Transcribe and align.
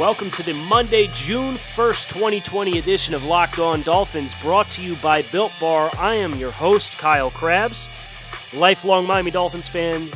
Welcome 0.00 0.30
to 0.30 0.42
the 0.42 0.54
Monday, 0.54 1.10
June 1.12 1.56
1st, 1.56 2.08
2020 2.08 2.78
edition 2.78 3.12
of 3.12 3.22
Locked 3.24 3.58
On 3.58 3.82
Dolphins, 3.82 4.34
brought 4.40 4.66
to 4.70 4.82
you 4.82 4.96
by 4.96 5.20
Built 5.20 5.52
Bar. 5.60 5.90
I 5.98 6.14
am 6.14 6.36
your 6.36 6.50
host, 6.50 6.96
Kyle 6.96 7.30
Crabbs, 7.30 7.86
lifelong 8.54 9.06
Miami 9.06 9.30
Dolphins 9.30 9.68
fan, 9.68 10.08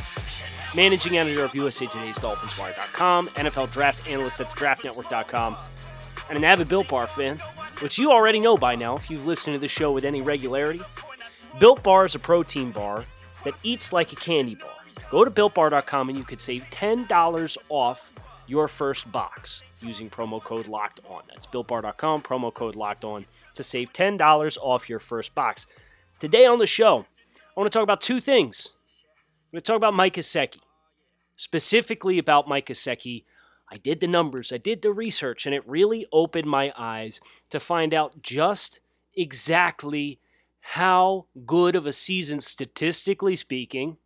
managing 0.74 1.18
editor 1.18 1.44
of 1.44 1.54
USA 1.54 1.84
Today's 1.84 2.18
DolphinsWire.com, 2.18 3.28
NFL 3.28 3.70
draft 3.72 4.08
analyst 4.08 4.40
at 4.40 4.48
thedraftnetwork.com, 4.48 5.54
and 6.30 6.38
an 6.38 6.44
avid 6.44 6.70
Built 6.70 6.88
Bar 6.88 7.06
fan, 7.06 7.38
which 7.80 7.98
you 7.98 8.10
already 8.10 8.40
know 8.40 8.56
by 8.56 8.74
now 8.74 8.96
if 8.96 9.10
you've 9.10 9.26
listened 9.26 9.52
to 9.52 9.60
the 9.60 9.68
show 9.68 9.92
with 9.92 10.06
any 10.06 10.22
regularity. 10.22 10.80
Built 11.60 11.82
Bar 11.82 12.06
is 12.06 12.14
a 12.14 12.18
protein 12.18 12.70
bar 12.70 13.04
that 13.44 13.52
eats 13.62 13.92
like 13.92 14.14
a 14.14 14.16
candy 14.16 14.54
bar. 14.54 14.70
Go 15.10 15.26
to 15.26 15.30
BuiltBar.com 15.30 16.08
and 16.08 16.16
you 16.16 16.24
could 16.24 16.40
save 16.40 16.62
$10 16.70 17.58
off 17.68 18.10
your 18.46 18.68
first 18.68 19.10
box 19.10 19.62
using 19.84 20.10
promo 20.10 20.42
code 20.42 20.66
locked 20.66 21.00
on. 21.08 21.22
That's 21.28 21.46
builtbar.com, 21.46 22.22
promo 22.22 22.52
code 22.52 22.76
locked 22.76 23.04
on 23.04 23.26
to 23.54 23.62
save 23.62 23.92
$10 23.92 24.58
off 24.60 24.88
your 24.88 24.98
first 24.98 25.34
box. 25.34 25.66
Today 26.18 26.46
on 26.46 26.58
the 26.58 26.66
show, 26.66 27.06
I 27.36 27.60
want 27.60 27.70
to 27.70 27.76
talk 27.76 27.82
about 27.84 28.00
two 28.00 28.20
things. 28.20 28.72
I'm 28.74 29.56
going 29.56 29.62
to 29.62 29.66
talk 29.66 29.76
about 29.76 29.94
Mike 29.94 30.14
Gesicki, 30.14 30.58
specifically 31.36 32.18
about 32.18 32.48
Mike 32.48 32.66
Gesicki. 32.66 33.24
I 33.70 33.76
did 33.76 34.00
the 34.00 34.06
numbers, 34.06 34.52
I 34.52 34.58
did 34.58 34.82
the 34.82 34.92
research, 34.92 35.46
and 35.46 35.54
it 35.54 35.66
really 35.66 36.06
opened 36.12 36.46
my 36.46 36.72
eyes 36.76 37.20
to 37.50 37.60
find 37.60 37.94
out 37.94 38.22
just 38.22 38.80
exactly 39.16 40.18
how 40.60 41.26
good 41.44 41.76
of 41.76 41.86
a 41.86 41.92
season, 41.92 42.40
statistically 42.40 43.36
speaking, 43.36 43.98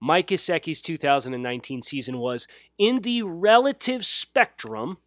Mike 0.00 0.28
Gesicki's 0.28 0.82
2019 0.82 1.82
season 1.82 2.18
was 2.18 2.46
in 2.78 2.96
the 3.02 3.22
relative 3.22 4.04
spectrum 4.04 4.98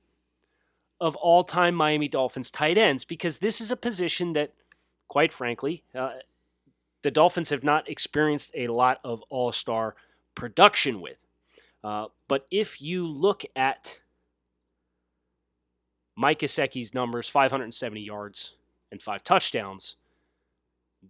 of 1.00 1.16
all 1.16 1.44
time 1.44 1.76
Miami 1.76 2.08
Dolphins 2.08 2.52
tight 2.52 2.78
ends, 2.78 3.04
because 3.04 3.38
this 3.38 3.62
is 3.62 3.72
a 3.72 3.78
position 3.78 4.34
that, 4.34 4.54
quite 5.08 5.32
frankly, 5.32 5.84
uh, 5.96 6.14
the 7.02 7.12
Dolphins 7.12 7.50
have 7.50 7.64
not 7.64 7.90
experienced 7.90 8.52
a 8.54 8.68
lot 8.68 9.00
of 9.04 9.24
all 9.30 9.52
star 9.52 9.96
production 10.36 11.00
with. 11.00 11.18
Uh, 11.84 12.08
but 12.28 12.46
if 12.52 12.82
you 12.82 13.08
look 13.08 13.44
at 13.56 14.00
Mike 16.18 16.40
Gesicki's 16.40 16.94
numbers 16.94 17.30
570 17.30 18.02
yards 18.02 18.56
and 18.92 19.02
five 19.02 19.24
touchdowns 19.24 19.96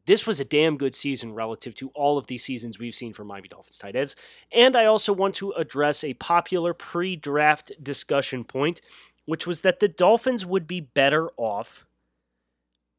this 0.06 0.28
was 0.28 0.40
a 0.40 0.46
damn 0.46 0.78
good 0.78 0.94
season 0.94 1.34
relative 1.34 1.74
to 1.76 1.90
all 1.90 2.18
of 2.18 2.28
these 2.28 2.44
seasons 2.44 2.78
we've 2.78 2.96
seen 2.96 3.14
from 3.14 3.28
Miami 3.28 3.48
Dolphins 3.48 3.78
tight 3.78 3.96
ends. 3.96 4.16
And 4.52 4.76
I 4.76 4.86
also 4.86 5.14
want 5.14 5.36
to 5.36 5.52
address 5.52 6.04
a 6.04 6.14
popular 6.16 6.74
pre 6.74 7.16
draft 7.16 7.72
discussion 7.82 8.44
point, 8.44 8.82
which 9.26 9.48
was 9.48 9.62
that 9.62 9.80
the 9.80 9.88
Dolphins 9.88 10.46
would 10.46 10.68
be 10.68 10.80
better 10.82 11.30
off 11.38 11.86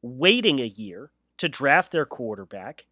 waiting 0.01 0.59
a 0.59 0.65
year 0.65 1.11
to 1.37 1.47
draft 1.47 1.91
their 1.91 2.05
quarterback 2.05 2.87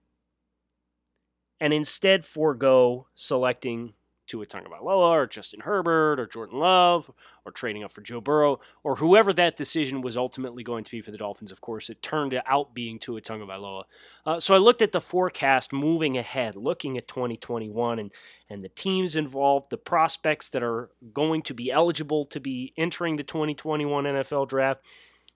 and 1.60 1.74
instead 1.74 2.24
forego 2.24 3.08
selecting 3.16 3.94
Tua 4.30 4.46
Tagovailoa 4.46 5.10
or 5.10 5.28
Justin 5.28 5.62
Herbert 5.62 6.20
or 6.20 6.28
Jordan 6.28 6.60
Love 6.60 7.12
or 7.46 7.52
trading 7.52 7.84
up 7.84 7.92
for 7.92 8.02
Joe 8.02 8.22
Burrow 8.22 8.60
or 8.84 8.96
whoever 8.96 9.34
that 9.34 9.58
decision 9.58 10.02
was 10.02 10.16
ultimately 10.16 10.64
going 10.64 10.84
to 10.84 10.92
be 10.92 11.02
for 11.02 11.12
the 11.12 11.18
Dolphins. 11.18 11.52
Of 11.52 11.62
course, 11.62 11.90
it 11.90 12.02
turned 12.02 12.40
out 12.46 12.74
being 12.74 13.00
Tua 13.00 13.22
Tagovailoa. 13.22 13.84
Uh, 14.26 14.40
so 14.40 14.54
I 14.54 14.60
looked 14.60 14.82
at 14.82 14.92
the 14.92 15.02
forecast 15.02 15.74
moving 15.74 16.18
ahead, 16.18 16.56
looking 16.56 16.98
at 16.98 17.08
2021 17.08 18.00
and 18.00 18.12
and 18.50 18.64
the 18.64 18.70
teams 18.70 19.16
involved, 19.16 19.70
the 19.70 19.78
prospects 19.78 20.50
that 20.50 20.64
are 20.64 20.90
going 21.14 21.44
to 21.44 21.54
be 21.54 21.72
eligible 21.72 22.26
to 22.26 22.40
be 22.40 22.74
entering 22.78 23.16
the 23.16 23.24
2021 23.24 24.06
NFL 24.06 24.48
draft, 24.50 24.86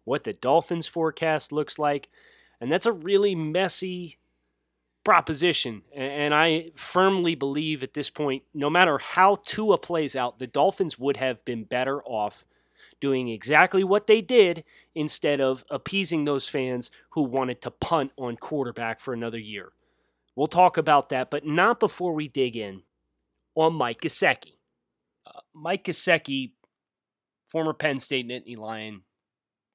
what 0.04 0.24
the 0.24 0.34
Dolphins 0.34 0.88
forecast 0.88 1.52
looks 1.52 1.78
like. 1.78 2.10
And 2.60 2.72
that's 2.72 2.88
a 2.88 2.92
really 2.92 3.36
messy 3.36 4.18
proposition. 5.04 5.84
And 5.94 6.34
I 6.34 6.72
firmly 6.76 7.36
believe 7.36 7.84
at 7.84 7.94
this 7.94 8.10
point, 8.10 8.44
no 8.54 8.70
matter 8.70 8.98
how 8.98 9.40
Tua 9.46 9.78
plays 9.78 10.16
out, 10.16 10.40
the 10.40 10.48
Dolphins 10.48 10.98
would 10.98 11.18
have 11.18 11.44
been 11.46 11.64
better 11.64 12.02
off 12.04 12.46
doing 13.00 13.28
exactly 13.28 13.84
what 13.84 14.08
they 14.08 14.22
did 14.22 14.64
instead 14.96 15.42
of 15.42 15.66
appeasing 15.70 16.24
those 16.24 16.48
fans 16.48 16.90
who 17.10 17.24
wanted 17.24 17.60
to 17.62 17.72
punt 17.72 18.12
on 18.18 18.38
quarterback 18.38 19.00
for 19.00 19.14
another 19.14 19.38
year. 19.38 19.74
We'll 20.36 20.48
talk 20.48 20.78
about 20.78 21.10
that, 21.10 21.30
but 21.30 21.46
not 21.46 21.80
before 21.80 22.14
we 22.14 22.28
dig 22.28 22.56
in 22.56 22.84
on 23.56 23.74
Mike 23.74 24.02
Gesicki. 24.02 24.54
Uh, 25.28 25.42
Mike 25.54 25.84
Gesicki, 25.84 26.52
former 27.46 27.74
Penn 27.74 28.00
State 28.00 28.28
Nittany 28.28 28.58
Lion, 28.58 29.02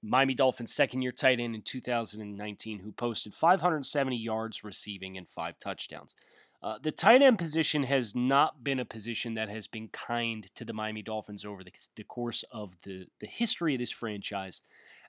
Miami 0.03 0.35
Dolphins 0.35 0.73
second 0.73 1.03
year 1.03 1.13
tight 1.13 1.41
end 1.41 1.55
in 1.55 1.63
2019 1.63 2.81
who 2.81 2.93
posted 2.93 3.35
570 3.35 4.17
yards 4.17 4.63
receiving 4.63 5.17
and 5.17 5.29
five 5.29 5.59
touchdowns. 5.59 6.15
Uh, 6.61 6.77
the 6.83 6.91
tight 6.91 7.23
end 7.23 7.39
position 7.39 7.85
has 7.85 8.15
not 8.15 8.65
been 8.65 8.81
a 8.81 8.85
position 8.85 9.35
that 9.35 9.49
has 9.49 9.67
been 9.67 9.89
kind 9.89 10.53
to 10.57 10.65
the 10.65 10.73
Miami 10.73 11.03
Dolphins 11.03 11.45
over 11.45 11.63
the, 11.63 11.73
the 11.95 12.05
course 12.05 12.45
of 12.51 12.77
the, 12.83 13.07
the 13.21 13.27
history 13.27 13.75
of 13.75 13.79
this 13.79 13.93
franchise 13.93 14.63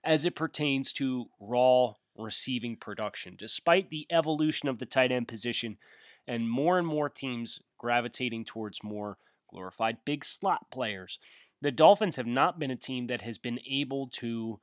as 0.04 0.26
it 0.26 0.36
pertains 0.36 0.94
to 0.94 1.30
raw 1.40 1.94
receiving 2.16 2.76
production. 2.76 3.36
Despite 3.38 3.90
the 3.90 4.06
evolution 4.12 4.70
of 4.70 4.78
the 4.78 4.86
tight 4.86 5.12
end 5.12 5.28
position 5.28 5.78
and 6.28 6.50
more 6.50 6.78
and 6.78 6.88
more 6.88 7.10
teams 7.10 7.60
gravitating 7.78 8.46
towards 8.46 8.84
more 8.84 9.18
glorified 9.50 9.98
big 10.06 10.24
slot 10.24 10.70
players, 10.72 11.18
the 11.62 11.72
Dolphins 11.72 12.16
have 12.16 12.28
not 12.28 12.60
been 12.60 12.72
a 12.72 12.76
team 12.76 13.08
that 13.08 13.22
has 13.24 13.38
been 13.38 13.60
able 13.68 14.08
to 14.08 14.60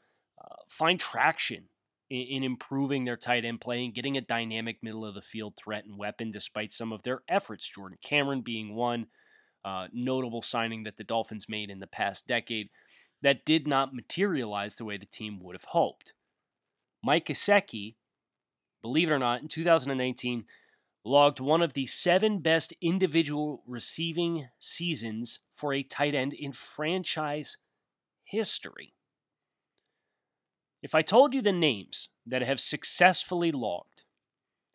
find 0.69 0.99
traction 0.99 1.65
in, 2.11 2.23
in, 2.23 2.43
improving 2.45 3.05
their 3.05 3.17
tight 3.17 3.45
end 3.45 3.61
play 3.61 3.85
and 3.85 3.95
getting 3.95 4.17
a 4.17 4.21
dynamic 4.21 4.79
middle 4.83 5.05
of 5.05 5.15
the 5.15 5.23
field 5.23 5.55
threat 5.57 5.85
and 5.85 5.99
weapon 5.99 6.31
despite 6.31 6.73
some 6.73 6.93
of 6.93 7.03
their 7.03 7.23
efforts. 7.29 7.69
Jordan 7.69 7.99
Cameron 8.03 8.43
being 8.43 8.75
one 8.75 9.07
uh, 9.65 9.89
notable 9.93 10.43
signing 10.43 10.85
that 10.85 10.97
the 10.97 11.05
Dolphins 11.05 11.49
made 11.49 11.71
in 11.71 11.81
the 11.81 11.87
past 11.87 12.27
decade 12.27 12.69
that 13.23 13.45
did 13.45 13.67
not 13.67 13.95
materialize 13.95 14.77
the 14.77 14.85
way 14.85 14.97
the 14.97 15.07
team 15.07 15.41
would 15.41 15.57
have 15.57 15.65
hoped. 15.65 16.15
Mike 17.03 17.27
Gesicki, 17.27 17.97
believe 18.83 19.09
it 19.09 19.13
or 19.13 19.19
not, 19.19 19.43
in 19.43 19.49
2019 19.49 20.45
logged 21.05 21.39
one 21.39 21.63
of 21.63 21.73
the 21.73 21.87
seven 21.87 22.41
best 22.41 22.75
individual 22.81 23.63
receiving 23.67 24.49
seasons 24.59 25.39
for 25.53 25.73
a 25.73 25.83
tight 25.85 26.15
end 26.15 26.33
in 26.33 26.53
franchise 26.53 27.59
history. 28.25 28.96
If 30.87 30.95
I 30.95 31.03
told 31.03 31.35
you 31.35 31.43
the 31.43 31.51
names 31.51 32.11
that 32.25 32.43
have 32.43 32.61
successfully 32.61 33.51
logged 33.51 34.05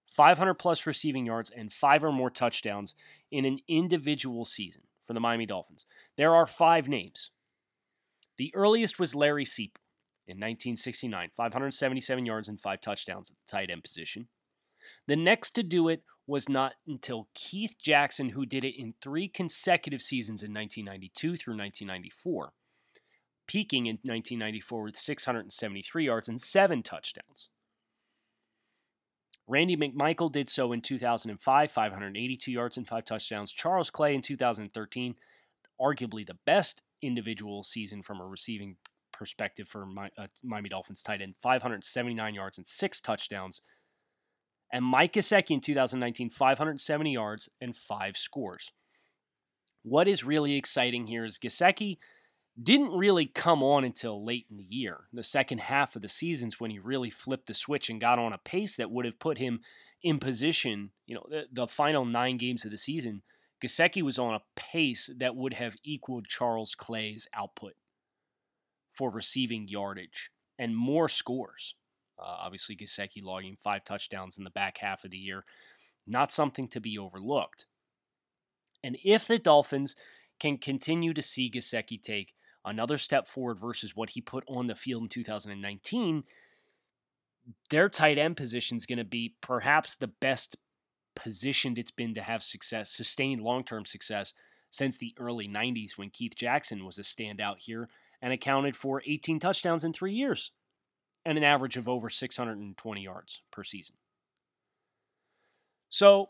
500 0.07 0.55
plus 0.55 0.85
receiving 0.85 1.25
yards 1.25 1.49
and 1.49 1.71
five 1.71 2.03
or 2.03 2.11
more 2.11 2.29
touchdowns 2.29 2.95
in 3.31 3.45
an 3.45 3.59
individual 3.69 4.43
season 4.43 4.81
for 5.07 5.13
the 5.13 5.21
Miami 5.21 5.45
Dolphins, 5.45 5.85
there 6.17 6.35
are 6.35 6.45
five 6.45 6.89
names. 6.89 7.31
The 8.35 8.53
earliest 8.53 8.99
was 8.99 9.15
Larry 9.15 9.45
Seiple 9.45 9.79
in 10.27 10.35
1969, 10.35 11.29
577 11.33 12.25
yards 12.25 12.49
and 12.49 12.59
five 12.59 12.81
touchdowns 12.81 13.29
at 13.31 13.37
the 13.37 13.49
tight 13.49 13.69
end 13.69 13.81
position. 13.81 14.27
The 15.07 15.15
next 15.15 15.51
to 15.51 15.63
do 15.63 15.87
it 15.87 16.03
was 16.27 16.49
not 16.49 16.73
until 16.85 17.29
Keith 17.33 17.75
Jackson, 17.81 18.27
who 18.31 18.45
did 18.45 18.65
it 18.65 18.77
in 18.77 18.95
three 18.99 19.29
consecutive 19.29 20.01
seasons 20.01 20.43
in 20.43 20.53
1992 20.53 21.37
through 21.37 21.55
1994 21.55 22.51
peaking 23.51 23.85
in 23.85 23.95
1994 23.95 24.83
with 24.83 24.97
673 24.97 26.05
yards 26.05 26.29
and 26.29 26.39
seven 26.39 26.81
touchdowns. 26.81 27.49
Randy 29.45 29.75
McMichael 29.75 30.31
did 30.31 30.49
so 30.49 30.71
in 30.71 30.79
2005, 30.79 31.69
582 31.69 32.49
yards 32.49 32.77
and 32.77 32.87
five 32.87 33.03
touchdowns. 33.03 33.51
Charles 33.51 33.89
Clay 33.89 34.15
in 34.15 34.21
2013, 34.21 35.15
arguably 35.81 36.25
the 36.25 36.37
best 36.45 36.81
individual 37.01 37.65
season 37.65 38.01
from 38.01 38.21
a 38.21 38.25
receiving 38.25 38.77
perspective 39.11 39.67
for 39.67 39.85
uh, 40.17 40.27
Miami 40.41 40.69
Dolphins 40.69 41.03
tight 41.03 41.21
end, 41.21 41.35
579 41.41 42.33
yards 42.33 42.57
and 42.57 42.65
six 42.65 43.01
touchdowns. 43.01 43.59
And 44.71 44.85
Mike 44.85 45.11
Gesicki 45.11 45.51
in 45.51 45.59
2019, 45.59 46.29
570 46.29 47.11
yards 47.11 47.49
and 47.59 47.75
five 47.75 48.15
scores. 48.15 48.71
What 49.83 50.07
is 50.07 50.23
really 50.23 50.55
exciting 50.55 51.07
here 51.07 51.25
is 51.25 51.37
Gesicki 51.37 51.97
didn't 52.61 52.97
really 52.97 53.25
come 53.25 53.63
on 53.63 53.83
until 53.83 54.23
late 54.23 54.45
in 54.49 54.57
the 54.57 54.63
year. 54.63 55.01
The 55.13 55.23
second 55.23 55.61
half 55.61 55.95
of 55.95 56.01
the 56.01 56.09
seasons 56.09 56.59
when 56.59 56.71
he 56.71 56.79
really 56.79 57.09
flipped 57.09 57.47
the 57.47 57.53
switch 57.53 57.89
and 57.89 58.01
got 58.01 58.19
on 58.19 58.33
a 58.33 58.37
pace 58.37 58.75
that 58.75 58.91
would 58.91 59.05
have 59.05 59.19
put 59.19 59.37
him 59.37 59.61
in 60.03 60.19
position, 60.19 60.91
you 61.05 61.15
know, 61.15 61.25
the, 61.29 61.43
the 61.51 61.67
final 61.67 62.05
nine 62.05 62.37
games 62.37 62.65
of 62.65 62.71
the 62.71 62.77
season, 62.77 63.21
Gesicki 63.63 64.01
was 64.01 64.17
on 64.17 64.33
a 64.33 64.41
pace 64.55 65.09
that 65.17 65.35
would 65.35 65.53
have 65.53 65.75
equaled 65.83 66.27
Charles 66.27 66.75
Clay's 66.75 67.27
output 67.33 67.73
for 68.91 69.11
receiving 69.11 69.67
yardage 69.67 70.31
and 70.57 70.75
more 70.75 71.07
scores. 71.07 71.75
Uh, 72.19 72.37
obviously, 72.39 72.75
Gesicki 72.75 73.23
logging 73.23 73.57
five 73.63 73.85
touchdowns 73.85 74.37
in 74.37 74.43
the 74.43 74.49
back 74.49 74.79
half 74.79 75.03
of 75.03 75.11
the 75.11 75.17
year, 75.17 75.45
not 76.05 76.31
something 76.31 76.67
to 76.69 76.79
be 76.79 76.97
overlooked. 76.97 77.67
And 78.83 78.97
if 79.03 79.27
the 79.27 79.39
Dolphins 79.39 79.95
can 80.39 80.57
continue 80.57 81.13
to 81.13 81.21
see 81.21 81.49
Gesicki 81.49 82.01
take 82.01 82.33
another 82.65 82.97
step 82.97 83.27
forward 83.27 83.59
versus 83.59 83.95
what 83.95 84.11
he 84.11 84.21
put 84.21 84.43
on 84.47 84.67
the 84.67 84.75
field 84.75 85.03
in 85.03 85.09
2019, 85.09 86.23
their 87.69 87.89
tight 87.89 88.17
end 88.17 88.37
position 88.37 88.77
is 88.77 88.85
going 88.85 88.97
to 88.99 89.03
be 89.03 89.35
perhaps 89.41 89.95
the 89.95 90.07
best 90.07 90.55
positioned 91.15 91.77
it's 91.77 91.91
been 91.91 92.13
to 92.15 92.21
have 92.21 92.43
success, 92.43 92.91
sustained 92.91 93.41
long 93.41 93.63
term 93.63 93.85
success 93.85 94.33
since 94.69 94.97
the 94.97 95.13
early 95.19 95.47
90s 95.47 95.97
when 95.97 96.09
Keith 96.09 96.35
Jackson 96.35 96.85
was 96.85 96.97
a 96.97 97.01
standout 97.01 97.57
here 97.59 97.89
and 98.21 98.31
accounted 98.31 98.75
for 98.75 99.01
18 99.05 99.39
touchdowns 99.39 99.83
in 99.83 99.91
three 99.91 100.13
years 100.13 100.51
and 101.25 101.37
an 101.37 101.43
average 101.43 101.77
of 101.77 101.89
over 101.89 102.09
620 102.09 103.01
yards 103.01 103.41
per 103.51 103.63
season. 103.63 103.95
So, 105.89 106.29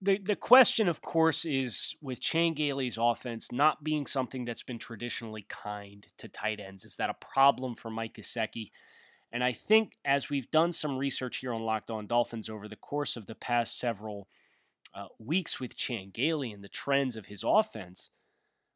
the, 0.00 0.18
the 0.18 0.36
question, 0.36 0.88
of 0.88 1.02
course, 1.02 1.44
is 1.44 1.94
with 2.00 2.20
Chan 2.20 2.54
Gailey's 2.54 2.98
offense 2.98 3.50
not 3.50 3.82
being 3.82 4.06
something 4.06 4.44
that's 4.44 4.62
been 4.62 4.78
traditionally 4.78 5.44
kind 5.48 6.06
to 6.18 6.28
tight 6.28 6.60
ends, 6.60 6.84
is 6.84 6.96
that 6.96 7.10
a 7.10 7.14
problem 7.14 7.74
for 7.74 7.90
Mike 7.90 8.14
Gesicki? 8.14 8.70
And 9.32 9.42
I 9.42 9.52
think 9.52 9.98
as 10.04 10.30
we've 10.30 10.50
done 10.50 10.72
some 10.72 10.96
research 10.96 11.38
here 11.38 11.52
on 11.52 11.62
Locked 11.62 11.90
On 11.90 12.06
Dolphins 12.06 12.48
over 12.48 12.68
the 12.68 12.76
course 12.76 13.16
of 13.16 13.26
the 13.26 13.34
past 13.34 13.78
several 13.78 14.28
uh, 14.94 15.06
weeks 15.18 15.58
with 15.58 15.76
Chan 15.76 16.10
Gailey 16.14 16.52
and 16.52 16.62
the 16.62 16.68
trends 16.68 17.16
of 17.16 17.26
his 17.26 17.44
offense, 17.44 18.10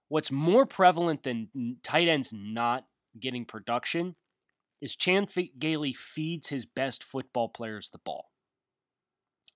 what's 0.09 0.31
more 0.31 0.67
prevalent 0.67 1.23
than 1.23 1.77
tight 1.83 2.09
ends 2.09 2.33
not 2.33 2.85
getting 3.19 3.45
production 3.45 4.17
is 4.81 4.97
Chan 4.97 5.29
Gailey 5.59 5.93
feeds 5.93 6.49
his 6.49 6.67
best 6.67 7.05
football 7.05 7.49
players 7.49 7.91
the 7.91 7.99
ball. 7.99 8.32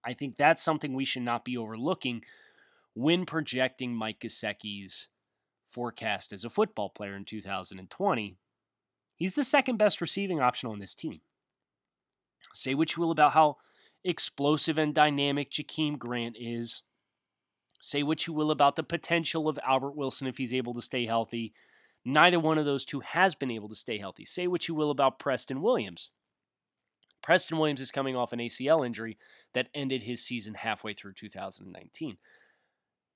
I 0.07 0.15
think 0.15 0.37
that's 0.37 0.63
something 0.63 0.95
we 0.95 1.05
should 1.05 1.23
not 1.23 1.45
be 1.45 1.57
overlooking 1.57 2.23
when 2.95 3.27
projecting 3.27 3.95
Mike 3.95 4.21
Gesicki's 4.21 5.09
forecast 5.65 6.33
as 6.33 6.45
a 6.45 6.51
football 6.51 6.89
player 6.89 7.17
in 7.17 7.25
2020 7.25 8.37
He's 9.17 9.35
the 9.35 9.45
second 9.45 9.79
best 9.79 10.01
receiving 10.01 10.41
option 10.41 10.69
on 10.69 10.79
this 10.79 10.95
team. 10.95 11.21
Say 12.53 12.75
what 12.75 12.95
you 12.95 13.03
will 13.03 13.11
about 13.11 13.33
how 13.33 13.57
explosive 14.05 14.79
and 14.79 14.95
dynamic 14.95 15.51
Jakeem 15.51 15.99
Grant 15.99 16.37
is. 16.39 16.83
Say 17.81 18.03
what 18.03 18.27
you 18.27 18.35
will 18.35 18.51
about 18.51 18.77
the 18.77 18.83
potential 18.83 19.49
of 19.49 19.59
Albert 19.67 19.97
Wilson 19.97 20.27
if 20.27 20.37
he's 20.37 20.55
able 20.55 20.75
to 20.75 20.83
stay 20.83 21.07
healthy. 21.07 21.55
Neither 22.05 22.39
one 22.39 22.59
of 22.59 22.67
those 22.67 22.85
two 22.85 23.01
has 23.01 23.35
been 23.35 23.51
able 23.51 23.69
to 23.71 23.75
stay 23.75 23.99
healthy. 23.99 24.25
Say 24.25 24.47
what 24.47 24.69
you 24.69 24.75
will 24.75 24.91
about 24.91 25.19
Preston 25.19 25.63
Williams. 25.63 26.11
Preston 27.27 27.59
Williams 27.59 27.81
is 27.81 27.91
coming 27.91 28.15
off 28.15 28.33
an 28.33 28.39
ACL 28.39 28.87
injury 28.87 29.19
that 29.53 29.69
ended 29.75 30.05
his 30.05 30.23
season 30.23 30.55
halfway 30.55 30.95
through 30.95 31.15
2019. 31.15 32.19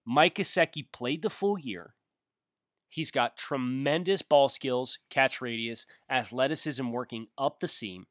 Mike 0.04 0.34
Gesicki 0.34 0.84
played 0.90 1.22
the 1.22 1.30
full 1.30 1.56
year. 1.56 1.94
He's 2.88 3.12
got 3.12 3.36
tremendous 3.36 4.20
ball 4.20 4.48
skills, 4.48 4.98
catch 5.10 5.40
radius, 5.40 5.86
athleticism 6.10 6.90
working 6.90 7.28
up 7.38 7.60
the 7.60 7.68
seam. 7.68 8.08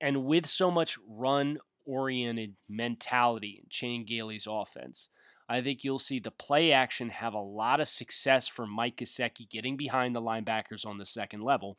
And 0.00 0.24
with 0.24 0.46
so 0.46 0.68
much 0.68 0.98
run 1.08 1.58
oriented 1.86 2.56
mentality 2.68 3.60
in 3.62 3.68
Chan 3.70 4.06
Gailey's 4.06 4.48
offense, 4.50 5.10
I 5.48 5.60
think 5.60 5.84
you'll 5.84 6.00
see 6.00 6.18
the 6.18 6.32
play 6.32 6.72
action 6.72 7.10
have 7.10 7.34
a 7.34 7.38
lot 7.38 7.78
of 7.78 7.86
success 7.86 8.48
for 8.48 8.66
Mike 8.66 8.96
Gesicki 8.96 9.48
getting 9.48 9.76
behind 9.76 10.16
the 10.16 10.20
linebackers 10.20 10.84
on 10.84 10.98
the 10.98 11.06
second 11.06 11.42
level. 11.42 11.78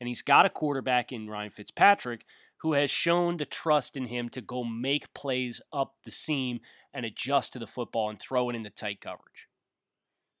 And 0.00 0.08
he's 0.08 0.22
got 0.22 0.46
a 0.46 0.50
quarterback 0.50 1.12
in 1.12 1.28
Ryan 1.28 1.50
Fitzpatrick 1.50 2.24
who 2.58 2.72
has 2.72 2.90
shown 2.90 3.36
the 3.36 3.44
trust 3.44 3.96
in 3.96 4.06
him 4.06 4.28
to 4.30 4.40
go 4.40 4.64
make 4.64 5.12
plays 5.14 5.60
up 5.72 5.94
the 6.04 6.10
seam 6.10 6.60
and 6.92 7.06
adjust 7.06 7.52
to 7.52 7.58
the 7.58 7.66
football 7.66 8.10
and 8.10 8.18
throw 8.18 8.50
it 8.50 8.56
into 8.56 8.70
tight 8.70 9.00
coverage. 9.00 9.48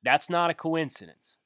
That's 0.02 0.28
not 0.28 0.50
a 0.50 0.54
coincidence. 0.54 1.38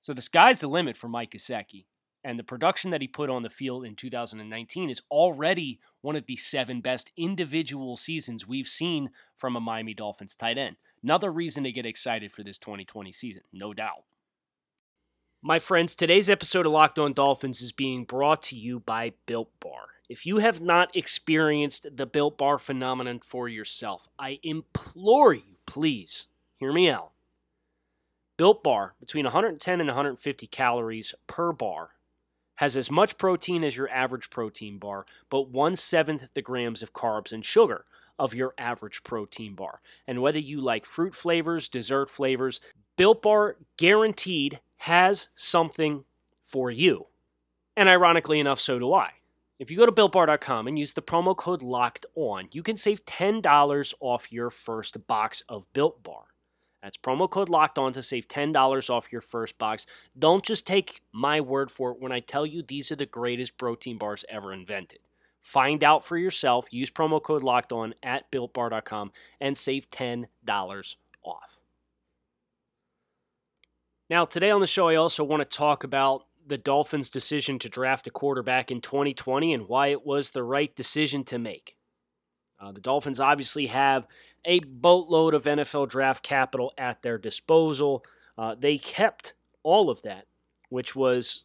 So 0.00 0.12
the 0.12 0.22
sky's 0.22 0.60
the 0.60 0.68
limit 0.68 0.96
for 0.96 1.08
Mike 1.08 1.32
Gesicki. 1.32 1.86
And 2.22 2.38
the 2.38 2.44
production 2.44 2.90
that 2.90 3.02
he 3.02 3.08
put 3.08 3.28
on 3.28 3.42
the 3.42 3.50
field 3.50 3.84
in 3.84 3.96
2019 3.96 4.88
is 4.88 5.02
already 5.10 5.78
one 6.00 6.16
of 6.16 6.24
the 6.26 6.36
seven 6.36 6.80
best 6.80 7.12
individual 7.18 7.98
seasons 7.98 8.48
we've 8.48 8.68
seen 8.68 9.10
from 9.36 9.56
a 9.56 9.60
Miami 9.60 9.92
Dolphins 9.92 10.34
tight 10.34 10.56
end. 10.56 10.76
Another 11.02 11.30
reason 11.30 11.64
to 11.64 11.72
get 11.72 11.84
excited 11.84 12.32
for 12.32 12.42
this 12.42 12.56
2020 12.56 13.12
season, 13.12 13.42
no 13.52 13.74
doubt. 13.74 14.04
My 15.46 15.58
friends, 15.58 15.94
today's 15.94 16.30
episode 16.30 16.64
of 16.64 16.72
Locked 16.72 16.98
On 16.98 17.12
Dolphins 17.12 17.60
is 17.60 17.70
being 17.70 18.04
brought 18.04 18.42
to 18.44 18.56
you 18.56 18.80
by 18.80 19.12
Built 19.26 19.50
Bar. 19.60 19.88
If 20.08 20.24
you 20.24 20.38
have 20.38 20.62
not 20.62 20.96
experienced 20.96 21.86
the 21.94 22.06
Built 22.06 22.38
Bar 22.38 22.58
phenomenon 22.58 23.20
for 23.22 23.46
yourself, 23.46 24.08
I 24.18 24.38
implore 24.42 25.34
you, 25.34 25.56
please 25.66 26.28
Hear 26.54 26.72
me 26.72 26.88
out. 26.88 27.10
Built 28.38 28.64
Bar, 28.64 28.94
between 28.98 29.26
110 29.26 29.80
and 29.80 29.88
150 29.88 30.46
calories 30.46 31.14
per 31.26 31.52
bar, 31.52 31.90
has 32.54 32.74
as 32.74 32.90
much 32.90 33.18
protein 33.18 33.62
as 33.62 33.76
your 33.76 33.90
average 33.90 34.30
protein 34.30 34.78
bar, 34.78 35.04
but 35.28 35.50
one 35.50 35.76
seventh 35.76 36.26
the 36.32 36.40
grams 36.40 36.82
of 36.82 36.94
carbs 36.94 37.32
and 37.32 37.44
sugar 37.44 37.84
of 38.18 38.32
your 38.32 38.54
average 38.56 39.02
protein 39.04 39.54
bar. 39.54 39.82
And 40.06 40.22
whether 40.22 40.38
you 40.38 40.62
like 40.62 40.86
fruit 40.86 41.14
flavors, 41.14 41.68
dessert 41.68 42.08
flavors, 42.08 42.62
Built 42.96 43.20
Bar 43.20 43.56
guaranteed 43.76 44.60
has 44.84 45.28
something 45.34 46.04
for 46.42 46.70
you. 46.70 47.06
And 47.74 47.88
ironically 47.88 48.38
enough, 48.38 48.60
so 48.60 48.78
do 48.78 48.92
I. 48.92 49.08
If 49.58 49.70
you 49.70 49.78
go 49.78 49.86
to 49.86 49.92
builtbar.com 49.92 50.68
and 50.68 50.78
use 50.78 50.92
the 50.92 51.00
promo 51.00 51.34
code 51.34 51.62
locked 51.62 52.04
on, 52.14 52.48
you 52.52 52.62
can 52.62 52.76
save 52.76 53.06
$10 53.06 53.94
off 54.00 54.30
your 54.30 54.50
first 54.50 55.06
box 55.06 55.42
of 55.48 55.72
Built 55.72 56.02
Bar. 56.02 56.24
That's 56.82 56.98
promo 56.98 57.30
code 57.30 57.48
locked 57.48 57.78
on 57.78 57.94
to 57.94 58.02
save 58.02 58.28
$10 58.28 58.90
off 58.90 59.10
your 59.10 59.22
first 59.22 59.56
box. 59.56 59.86
Don't 60.18 60.44
just 60.44 60.66
take 60.66 61.00
my 61.12 61.40
word 61.40 61.70
for 61.70 61.92
it 61.92 62.00
when 62.00 62.12
I 62.12 62.20
tell 62.20 62.44
you 62.44 62.62
these 62.62 62.92
are 62.92 62.96
the 62.96 63.06
greatest 63.06 63.56
protein 63.56 63.96
bars 63.96 64.26
ever 64.28 64.52
invented. 64.52 64.98
Find 65.40 65.82
out 65.82 66.04
for 66.04 66.18
yourself. 66.18 66.66
Use 66.70 66.90
promo 66.90 67.22
code 67.22 67.42
locked 67.42 67.72
on 67.72 67.94
at 68.02 68.30
builtbar.com 68.30 69.12
and 69.40 69.56
save 69.56 69.88
$10 69.90 70.26
off. 71.22 71.58
Now, 74.10 74.26
today 74.26 74.50
on 74.50 74.60
the 74.60 74.66
show, 74.66 74.88
I 74.88 74.96
also 74.96 75.24
want 75.24 75.40
to 75.40 75.56
talk 75.56 75.82
about 75.82 76.26
the 76.46 76.58
Dolphins' 76.58 77.08
decision 77.08 77.58
to 77.60 77.70
draft 77.70 78.06
a 78.06 78.10
quarterback 78.10 78.70
in 78.70 78.82
2020 78.82 79.54
and 79.54 79.66
why 79.66 79.88
it 79.88 80.04
was 80.04 80.30
the 80.30 80.42
right 80.42 80.74
decision 80.76 81.24
to 81.24 81.38
make. 81.38 81.78
Uh, 82.60 82.70
the 82.72 82.82
Dolphins 82.82 83.18
obviously 83.18 83.68
have 83.68 84.06
a 84.44 84.60
boatload 84.60 85.32
of 85.32 85.44
NFL 85.44 85.88
draft 85.88 86.22
capital 86.22 86.72
at 86.76 87.00
their 87.00 87.16
disposal. 87.16 88.04
Uh, 88.36 88.54
they 88.54 88.76
kept 88.76 89.32
all 89.62 89.88
of 89.88 90.02
that, 90.02 90.26
which 90.68 90.94
was 90.94 91.44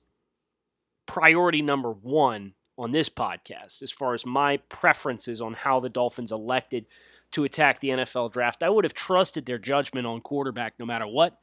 priority 1.05 1.61
number 1.61 1.93
one 1.93 2.55
on 2.77 2.91
this 2.91 3.09
podcast 3.09 3.81
as 3.81 3.91
far 3.91 4.13
as 4.13 4.25
my 4.25 4.57
preferences 4.67 5.41
on 5.41 5.53
how 5.53 5.79
the 5.79 5.89
Dolphins 5.89 6.31
elected 6.31 6.85
to 7.31 7.45
attack 7.45 7.79
the 7.79 7.89
NFL 7.89 8.33
draft. 8.33 8.63
I 8.63 8.69
would 8.69 8.83
have 8.83 8.93
trusted 8.93 9.45
their 9.45 9.57
judgment 9.57 10.05
on 10.05 10.19
quarterback 10.19 10.73
no 10.77 10.85
matter 10.85 11.07
what 11.07 11.39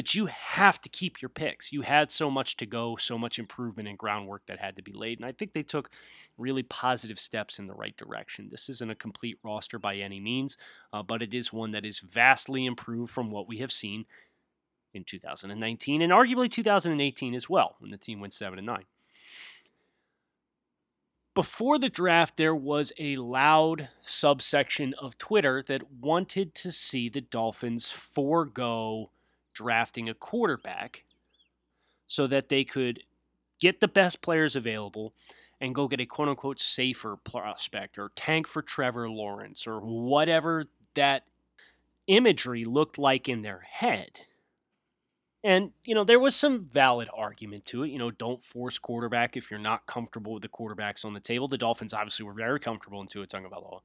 but 0.00 0.14
you 0.14 0.24
have 0.24 0.80
to 0.80 0.88
keep 0.88 1.20
your 1.20 1.28
picks. 1.28 1.72
You 1.72 1.82
had 1.82 2.10
so 2.10 2.30
much 2.30 2.56
to 2.56 2.64
go, 2.64 2.96
so 2.96 3.18
much 3.18 3.38
improvement 3.38 3.86
and 3.86 3.98
groundwork 3.98 4.46
that 4.46 4.58
had 4.58 4.76
to 4.76 4.82
be 4.82 4.94
laid. 4.94 5.18
And 5.18 5.26
I 5.26 5.32
think 5.32 5.52
they 5.52 5.62
took 5.62 5.90
really 6.38 6.62
positive 6.62 7.20
steps 7.20 7.58
in 7.58 7.66
the 7.66 7.74
right 7.74 7.94
direction. 7.98 8.48
This 8.48 8.70
isn't 8.70 8.90
a 8.90 8.94
complete 8.94 9.36
roster 9.44 9.78
by 9.78 9.96
any 9.96 10.18
means, 10.18 10.56
uh, 10.94 11.02
but 11.02 11.20
it 11.20 11.34
is 11.34 11.52
one 11.52 11.72
that 11.72 11.84
is 11.84 11.98
vastly 11.98 12.64
improved 12.64 13.12
from 13.12 13.30
what 13.30 13.46
we 13.46 13.58
have 13.58 13.70
seen 13.70 14.06
in 14.94 15.04
2019 15.04 16.00
and 16.00 16.10
arguably 16.10 16.50
2018 16.50 17.34
as 17.34 17.50
well, 17.50 17.76
when 17.78 17.90
the 17.90 17.98
team 17.98 18.20
went 18.20 18.32
7 18.32 18.58
and 18.58 18.66
9. 18.66 18.84
Before 21.34 21.78
the 21.78 21.90
draft, 21.90 22.38
there 22.38 22.54
was 22.54 22.90
a 22.98 23.18
loud 23.18 23.90
subsection 24.00 24.94
of 24.94 25.18
Twitter 25.18 25.62
that 25.68 25.92
wanted 25.92 26.54
to 26.54 26.72
see 26.72 27.10
the 27.10 27.20
Dolphins 27.20 27.90
forego 27.90 29.10
drafting 29.60 30.08
a 30.08 30.14
quarterback 30.14 31.04
so 32.06 32.26
that 32.26 32.48
they 32.48 32.64
could 32.64 33.02
get 33.60 33.80
the 33.80 33.88
best 33.88 34.22
players 34.22 34.56
available 34.56 35.12
and 35.60 35.74
go 35.74 35.86
get 35.86 36.00
a 36.00 36.06
quote 36.06 36.28
unquote 36.28 36.58
safer 36.58 37.16
prospect 37.16 37.98
or 37.98 38.10
tank 38.16 38.46
for 38.46 38.62
Trevor 38.62 39.10
Lawrence 39.10 39.66
or 39.66 39.80
whatever 39.80 40.64
that 40.94 41.24
imagery 42.06 42.64
looked 42.64 42.96
like 42.96 43.28
in 43.28 43.42
their 43.42 43.60
head. 43.68 44.22
And, 45.44 45.72
you 45.84 45.94
know, 45.94 46.04
there 46.04 46.18
was 46.18 46.34
some 46.34 46.64
valid 46.66 47.08
argument 47.14 47.66
to 47.66 47.82
it. 47.84 47.90
You 47.90 47.98
know, 47.98 48.10
don't 48.10 48.42
force 48.42 48.78
quarterback 48.78 49.36
if 49.36 49.50
you're 49.50 49.60
not 49.60 49.86
comfortable 49.86 50.32
with 50.32 50.42
the 50.42 50.48
quarterbacks 50.48 51.04
on 51.04 51.12
the 51.12 51.20
table. 51.20 51.48
The 51.48 51.58
Dolphins 51.58 51.92
obviously 51.92 52.24
were 52.24 52.32
very 52.32 52.60
comfortable 52.60 53.00
in 53.00 53.08
Tua 53.08 53.26
Tagovailoa. 53.26 53.80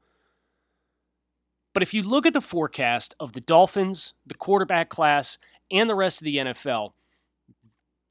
But 1.76 1.84
if 1.84 1.94
you 1.94 2.04
look 2.04 2.26
at 2.26 2.32
the 2.32 2.40
forecast 2.40 3.16
of 3.20 3.34
the 3.34 3.42
Dolphins, 3.42 4.14
the 4.26 4.34
quarterback 4.34 4.88
class, 4.88 5.38
and 5.70 5.90
the 5.90 5.96
rest 5.96 6.22
of 6.22 6.26
the 6.26 6.38
NFL, 6.38 6.94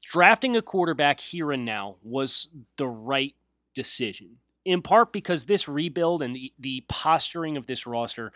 drafting 0.03 0.55
a 0.55 0.61
quarterback 0.61 1.19
here 1.19 1.51
and 1.51 1.65
now 1.65 1.95
was 2.03 2.49
the 2.77 2.85
right 2.85 3.33
decision. 3.73 4.37
In 4.65 4.83
part 4.83 5.11
because 5.11 5.45
this 5.45 5.67
rebuild 5.67 6.21
and 6.21 6.35
the, 6.35 6.53
the 6.59 6.83
posturing 6.87 7.57
of 7.57 7.65
this 7.65 7.87
roster 7.87 8.31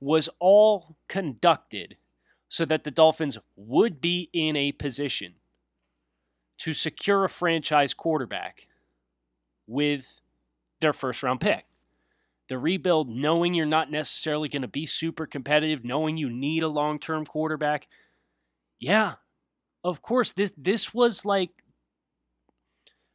was 0.00 0.30
all 0.38 0.96
conducted 1.08 1.98
so 2.48 2.64
that 2.64 2.84
the 2.84 2.90
Dolphins 2.90 3.36
would 3.56 4.00
be 4.00 4.30
in 4.32 4.56
a 4.56 4.72
position 4.72 5.34
to 6.56 6.72
secure 6.72 7.24
a 7.24 7.28
franchise 7.28 7.92
quarterback 7.92 8.66
with 9.66 10.22
their 10.80 10.94
first 10.94 11.22
round 11.22 11.42
pick. 11.42 11.66
The 12.50 12.58
rebuild, 12.58 13.08
knowing 13.08 13.54
you're 13.54 13.64
not 13.64 13.92
necessarily 13.92 14.48
going 14.48 14.62
to 14.62 14.68
be 14.68 14.84
super 14.84 15.24
competitive, 15.24 15.84
knowing 15.84 16.16
you 16.16 16.28
need 16.28 16.64
a 16.64 16.68
long 16.68 16.98
term 16.98 17.24
quarterback. 17.24 17.86
Yeah, 18.80 19.14
of 19.84 20.02
course, 20.02 20.32
this 20.32 20.52
this 20.56 20.92
was 20.92 21.24
like 21.24 21.50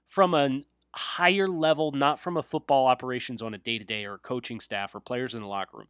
from 0.08 0.34
a 0.34 0.62
higher 0.94 1.50
level, 1.50 1.92
not 1.92 2.18
from 2.18 2.38
a 2.38 2.44
football 2.44 2.88
operations 2.88 3.42
on 3.42 3.54
a 3.54 3.58
day 3.58 3.78
to 3.78 3.84
day 3.84 4.06
or 4.06 4.18
coaching 4.18 4.62
staff 4.62 4.96
or 4.96 5.02
players 5.02 5.36
in 5.36 5.42
the 5.42 5.48
locker 5.48 5.80
room. 5.80 5.90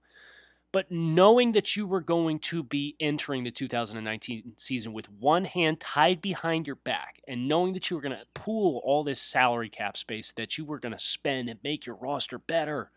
But 0.72 0.92
knowing 0.92 1.52
that 1.52 1.76
you 1.76 1.86
were 1.86 2.02
going 2.02 2.40
to 2.40 2.64
be 2.64 2.96
entering 3.00 3.44
the 3.44 3.52
2019 3.52 4.54
season 4.58 4.92
with 4.92 5.08
one 5.12 5.46
hand 5.46 5.80
tied 5.80 6.20
behind 6.20 6.66
your 6.66 6.78
back 6.78 7.22
and 7.28 7.48
knowing 7.48 7.74
that 7.74 7.92
you 7.92 7.96
were 7.96 8.02
going 8.02 8.18
to 8.18 8.26
pool 8.34 8.82
all 8.84 9.04
this 9.04 9.22
salary 9.22 9.70
cap 9.70 9.98
space 9.98 10.32
that 10.32 10.58
you 10.58 10.66
were 10.66 10.80
going 10.80 10.94
to 10.94 11.00
spend 11.00 11.48
and 11.48 11.60
make 11.64 11.86
your 11.86 11.96
roster 11.96 12.40
better. 12.40 12.90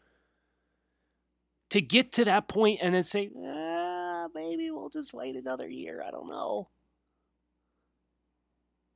To 1.71 1.81
get 1.81 2.13
to 2.13 2.25
that 2.25 2.49
point 2.49 2.81
and 2.83 2.95
then 2.95 3.05
say, 3.05 3.31
ah, 3.37 4.29
maybe 4.35 4.71
we'll 4.71 4.89
just 4.89 5.13
wait 5.13 5.37
another 5.37 5.69
year. 5.69 6.03
I 6.07 6.11
don't 6.11 6.29
know. 6.29 6.69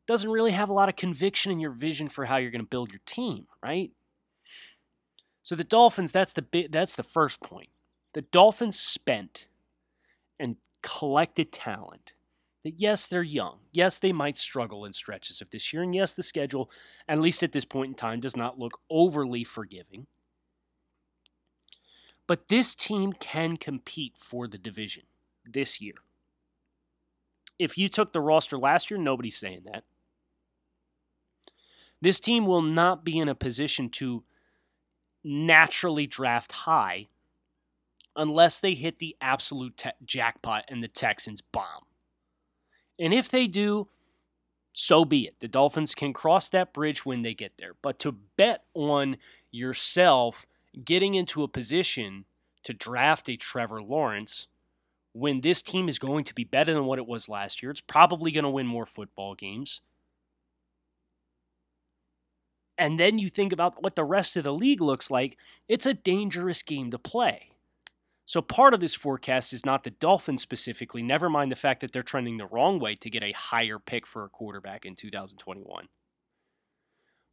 Doesn't 0.06 0.30
really 0.30 0.52
have 0.52 0.68
a 0.68 0.72
lot 0.72 0.88
of 0.88 0.96
conviction 0.96 1.52
in 1.52 1.60
your 1.60 1.70
vision 1.70 2.08
for 2.08 2.24
how 2.24 2.36
you're 2.36 2.50
going 2.50 2.64
to 2.64 2.68
build 2.68 2.90
your 2.90 3.02
team, 3.06 3.46
right? 3.62 3.92
So 5.42 5.54
the 5.54 5.64
Dolphins, 5.64 6.12
that's 6.12 6.32
the 6.32 6.68
that's 6.70 6.96
the 6.96 7.02
first 7.02 7.40
point 7.40 7.68
the 8.12 8.22
Dolphins 8.22 8.78
spent 8.78 9.46
and 10.38 10.56
collected 10.82 11.52
talent. 11.52 12.12
That 12.64 12.78
yes, 12.78 13.06
they're 13.06 13.22
young. 13.22 13.58
Yes, 13.72 13.98
they 13.98 14.12
might 14.12 14.38
struggle 14.38 14.84
in 14.84 14.92
stretches 14.92 15.40
of 15.40 15.50
this 15.50 15.72
year. 15.72 15.82
And 15.82 15.94
yes, 15.94 16.12
the 16.12 16.22
schedule, 16.22 16.70
at 17.08 17.18
least 17.18 17.42
at 17.42 17.52
this 17.52 17.64
point 17.64 17.88
in 17.88 17.94
time, 17.94 18.20
does 18.20 18.36
not 18.36 18.58
look 18.58 18.78
overly 18.88 19.42
forgiving. 19.42 20.06
But 22.32 22.48
this 22.48 22.74
team 22.74 23.12
can 23.12 23.58
compete 23.58 24.14
for 24.16 24.48
the 24.48 24.56
division 24.56 25.02
this 25.44 25.82
year. 25.82 25.96
If 27.58 27.76
you 27.76 27.90
took 27.90 28.14
the 28.14 28.22
roster 28.22 28.56
last 28.56 28.90
year, 28.90 28.98
nobody's 28.98 29.36
saying 29.36 29.64
that. 29.70 29.84
This 32.00 32.20
team 32.20 32.46
will 32.46 32.62
not 32.62 33.04
be 33.04 33.18
in 33.18 33.28
a 33.28 33.34
position 33.34 33.90
to 33.90 34.24
naturally 35.22 36.06
draft 36.06 36.52
high 36.52 37.08
unless 38.16 38.58
they 38.58 38.72
hit 38.72 38.98
the 38.98 39.14
absolute 39.20 39.76
te- 39.76 39.90
jackpot 40.02 40.64
and 40.68 40.82
the 40.82 40.88
Texans 40.88 41.42
bomb. 41.42 41.84
And 42.98 43.12
if 43.12 43.28
they 43.28 43.46
do, 43.46 43.88
so 44.72 45.04
be 45.04 45.26
it. 45.26 45.40
The 45.40 45.48
Dolphins 45.48 45.94
can 45.94 46.14
cross 46.14 46.48
that 46.48 46.72
bridge 46.72 47.04
when 47.04 47.20
they 47.20 47.34
get 47.34 47.58
there. 47.58 47.74
But 47.82 47.98
to 47.98 48.12
bet 48.12 48.64
on 48.72 49.18
yourself 49.50 50.46
getting 50.84 51.14
into 51.14 51.42
a 51.42 51.48
position 51.48 52.24
to 52.64 52.72
draft 52.72 53.28
a 53.28 53.36
Trevor 53.36 53.82
Lawrence 53.82 54.46
when 55.12 55.42
this 55.42 55.62
team 55.62 55.88
is 55.88 55.98
going 55.98 56.24
to 56.24 56.34
be 56.34 56.44
better 56.44 56.72
than 56.72 56.86
what 56.86 56.98
it 56.98 57.06
was 57.06 57.28
last 57.28 57.62
year, 57.62 57.70
it's 57.70 57.80
probably 57.80 58.32
going 58.32 58.44
to 58.44 58.50
win 58.50 58.66
more 58.66 58.86
football 58.86 59.34
games. 59.34 59.80
And 62.78 62.98
then 62.98 63.18
you 63.18 63.28
think 63.28 63.52
about 63.52 63.82
what 63.82 63.94
the 63.94 64.04
rest 64.04 64.36
of 64.36 64.44
the 64.44 64.52
league 64.52 64.80
looks 64.80 65.10
like, 65.10 65.36
it's 65.68 65.86
a 65.86 65.94
dangerous 65.94 66.62
game 66.62 66.90
to 66.90 66.98
play. 66.98 67.50
So 68.24 68.40
part 68.40 68.72
of 68.72 68.80
this 68.80 68.94
forecast 68.94 69.52
is 69.52 69.66
not 69.66 69.84
the 69.84 69.90
Dolphins 69.90 70.40
specifically, 70.40 71.02
never 71.02 71.28
mind 71.28 71.52
the 71.52 71.56
fact 71.56 71.80
that 71.80 71.92
they're 71.92 72.02
trending 72.02 72.38
the 72.38 72.46
wrong 72.46 72.78
way 72.78 72.94
to 72.94 73.10
get 73.10 73.22
a 73.22 73.32
higher 73.32 73.78
pick 73.78 74.06
for 74.06 74.24
a 74.24 74.30
quarterback 74.30 74.86
in 74.86 74.94
2021. 74.94 75.88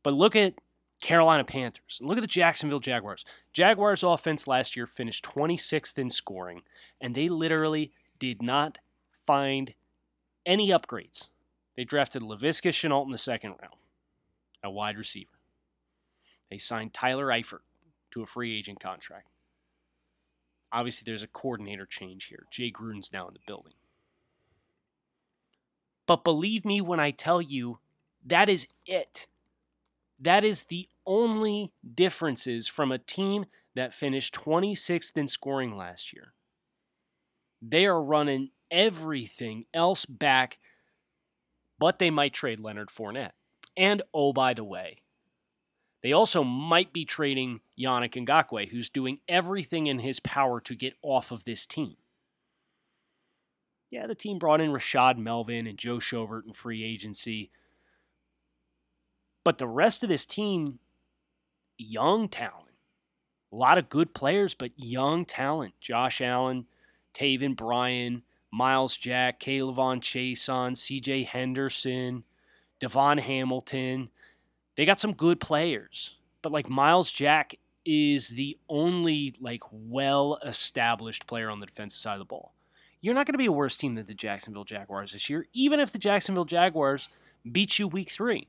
But 0.03 0.13
look 0.13 0.35
at 0.35 0.55
Carolina 1.01 1.43
Panthers. 1.43 1.99
Look 2.01 2.17
at 2.17 2.21
the 2.21 2.27
Jacksonville 2.27 2.79
Jaguars. 2.79 3.23
Jaguars 3.53 4.03
offense 4.03 4.47
last 4.47 4.75
year 4.75 4.85
finished 4.85 5.23
26th 5.23 5.97
in 5.97 6.09
scoring, 6.09 6.61
and 6.99 7.15
they 7.15 7.29
literally 7.29 7.91
did 8.19 8.41
not 8.41 8.79
find 9.25 9.73
any 10.45 10.69
upgrades. 10.69 11.27
They 11.77 11.85
drafted 11.85 12.21
Laviska 12.21 12.71
Shenault 12.71 13.05
in 13.05 13.11
the 13.11 13.17
second 13.17 13.51
round, 13.61 13.75
a 14.63 14.69
wide 14.69 14.97
receiver. 14.97 15.39
They 16.49 16.57
signed 16.57 16.93
Tyler 16.93 17.27
Eifert 17.27 17.59
to 18.11 18.21
a 18.21 18.25
free 18.25 18.57
agent 18.57 18.79
contract. 18.79 19.27
Obviously, 20.71 21.03
there's 21.05 21.23
a 21.23 21.27
coordinator 21.27 21.85
change 21.85 22.25
here. 22.25 22.43
Jay 22.51 22.71
Gruden's 22.71 23.13
now 23.13 23.27
in 23.27 23.33
the 23.33 23.39
building. 23.47 23.73
But 26.05 26.23
believe 26.23 26.65
me 26.65 26.81
when 26.81 26.99
I 26.99 27.11
tell 27.11 27.41
you, 27.41 27.79
that 28.25 28.49
is 28.49 28.67
it. 28.85 29.27
That 30.19 30.43
is 30.43 30.63
the 30.63 30.87
only 31.05 31.71
differences 31.95 32.67
from 32.67 32.91
a 32.91 32.97
team 32.97 33.45
that 33.75 33.93
finished 33.93 34.35
26th 34.35 35.15
in 35.15 35.27
scoring 35.27 35.77
last 35.77 36.13
year. 36.13 36.33
They 37.61 37.85
are 37.85 38.01
running 38.01 38.49
everything 38.69 39.65
else 39.73 40.05
back, 40.05 40.57
but 41.77 41.99
they 41.99 42.09
might 42.09 42.33
trade 42.33 42.59
Leonard 42.59 42.89
Fournette. 42.89 43.31
And 43.77 44.01
oh, 44.13 44.33
by 44.33 44.53
the 44.53 44.63
way, 44.63 44.97
they 46.01 46.11
also 46.11 46.43
might 46.43 46.93
be 46.93 47.05
trading 47.05 47.61
Yannick 47.79 48.13
Ngakoue, 48.13 48.69
who's 48.69 48.89
doing 48.89 49.19
everything 49.27 49.87
in 49.87 49.99
his 49.99 50.19
power 50.19 50.59
to 50.61 50.75
get 50.75 50.93
off 51.01 51.31
of 51.31 51.43
this 51.43 51.65
team. 51.65 51.95
Yeah, 53.91 54.07
the 54.07 54.15
team 54.15 54.37
brought 54.37 54.61
in 54.61 54.71
Rashad 54.71 55.17
Melvin 55.17 55.65
and 55.65 55.77
Joe 55.77 55.97
Schobert 55.97 56.45
in 56.45 56.53
free 56.53 56.83
agency. 56.83 57.51
But 59.49 59.57
the 59.57 59.67
rest 59.67 60.03
of 60.03 60.09
this 60.09 60.27
team, 60.27 60.77
young 61.79 62.29
talent. 62.29 62.69
A 63.51 63.55
lot 63.55 63.79
of 63.79 63.89
good 63.89 64.13
players, 64.13 64.53
but 64.53 64.69
young 64.77 65.25
talent. 65.25 65.73
Josh 65.81 66.21
Allen, 66.21 66.67
Taven 67.15 67.55
Bryan, 67.55 68.21
Myles 68.51 68.95
Jack, 68.95 69.39
K'Lavon 69.39 70.01
Chaisson, 70.01 70.73
CJ 70.73 71.25
Henderson, 71.25 72.25
Devon 72.79 73.17
Hamilton. 73.17 74.11
They 74.77 74.85
got 74.85 74.99
some 74.99 75.13
good 75.13 75.39
players, 75.39 76.17
but 76.43 76.51
like 76.51 76.69
Myles 76.69 77.11
Jack 77.11 77.55
is 77.83 78.29
the 78.29 78.55
only 78.69 79.33
like 79.39 79.63
well 79.71 80.37
established 80.45 81.25
player 81.25 81.49
on 81.49 81.57
the 81.57 81.65
defensive 81.65 81.97
side 81.97 82.13
of 82.13 82.19
the 82.19 82.25
ball. 82.25 82.53
You're 83.01 83.15
not 83.15 83.25
going 83.25 83.33
to 83.33 83.39
be 83.39 83.47
a 83.47 83.51
worse 83.51 83.77
team 83.77 83.93
than 83.93 84.05
the 84.05 84.13
Jacksonville 84.13 84.63
Jaguars 84.63 85.13
this 85.13 85.27
year, 85.27 85.47
even 85.53 85.79
if 85.79 85.91
the 85.91 85.97
Jacksonville 85.97 86.45
Jaguars 86.45 87.09
beat 87.51 87.79
you 87.79 87.87
week 87.87 88.11
three. 88.11 88.47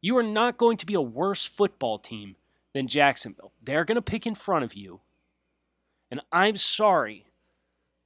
You 0.00 0.16
are 0.16 0.22
not 0.22 0.58
going 0.58 0.76
to 0.78 0.86
be 0.86 0.94
a 0.94 1.00
worse 1.00 1.44
football 1.44 1.98
team 1.98 2.36
than 2.72 2.86
Jacksonville. 2.86 3.52
They're 3.62 3.84
going 3.84 3.96
to 3.96 4.02
pick 4.02 4.26
in 4.26 4.34
front 4.34 4.64
of 4.64 4.74
you. 4.74 5.00
And 6.10 6.20
I'm 6.32 6.56
sorry, 6.56 7.26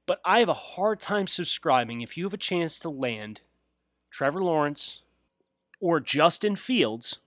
but 0.07 0.21
I 0.25 0.41
have 0.41 0.49
a 0.49 0.55
hard 0.55 1.01
time 1.01 1.27
subscribing 1.27 2.01
if 2.01 2.17
you 2.17 2.25
have 2.25 2.35
a 2.35 2.39
chance 2.39 2.79
to 2.81 2.91
land 2.91 3.43
Trevor 4.11 4.43
Lawrence, 4.43 5.03
or 5.81 5.99
Justin 5.99 6.55
Fields 6.55 7.19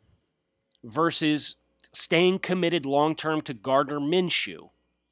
versus 0.84 1.56
staying 1.92 2.40
committed 2.40 2.86
long 2.86 3.16
term 3.16 3.42
to 3.42 3.54
Gardner 3.54 4.00
Minshew, 4.00 4.70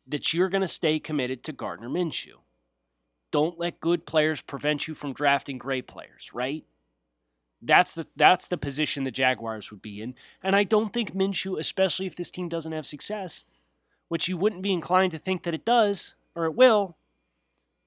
that 0.07 0.33
you're 0.33 0.50
going 0.50 0.62
to 0.62 0.67
stay 0.67 1.00
committed 1.00 1.43
to 1.43 1.51
Gardner 1.51 1.89
Minshew. 1.89 2.41
Don't 3.31 3.57
let 3.57 3.79
good 3.79 4.05
players 4.05 4.41
prevent 4.41 4.88
you 4.88 4.93
from 4.93 5.13
drafting 5.13 5.57
great 5.57 5.88
players, 5.88 6.29
right? 6.33 6.63
That's 7.65 7.93
the 7.93 8.08
that's 8.15 8.48
the 8.48 8.58
position 8.58 9.03
the 9.03 9.12
Jaguars 9.12 9.72
would 9.72 9.82
be 9.82 10.01
in, 10.01 10.15
and 10.43 10.55
I 10.55 10.63
don't 10.63 10.91
think 10.91 11.15
Minshew, 11.15 11.58
especially 11.60 12.05
if 12.05 12.15
this 12.15 12.29
team 12.29 12.50
doesn't 12.50 12.74
have 12.74 12.86
success, 12.86 13.46
which 14.10 14.27
you 14.27 14.38
wouldn't 14.38 14.62
be 14.62 14.74
inclined 14.74 15.12
to 15.12 15.20
think 15.20 15.43
that 15.43 15.53
it 15.53 15.65
does 15.65 16.15
or 16.36 16.46
it 16.46 16.55
will, 16.55 16.98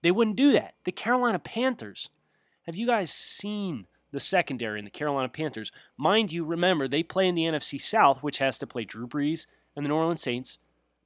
they 0.02 0.10
wouldn't 0.10 0.36
do 0.36 0.52
that. 0.52 0.74
The 0.84 0.92
Carolina 0.92 1.38
Panthers, 1.38 2.08
have 2.64 2.76
you 2.76 2.86
guys 2.86 3.12
seen 3.12 3.86
the 4.16 4.20
secondary 4.20 4.78
in 4.78 4.84
the 4.86 4.90
Carolina 4.90 5.28
Panthers. 5.28 5.70
Mind 5.96 6.32
you, 6.32 6.44
remember, 6.44 6.88
they 6.88 7.02
play 7.02 7.28
in 7.28 7.34
the 7.34 7.42
NFC 7.42 7.78
South, 7.80 8.22
which 8.22 8.38
has 8.38 8.56
to 8.58 8.66
play 8.66 8.84
Drew 8.84 9.06
Brees 9.06 9.46
and 9.76 9.84
the 9.84 9.90
New 9.90 9.94
Orleans 9.94 10.22
Saints, 10.22 10.58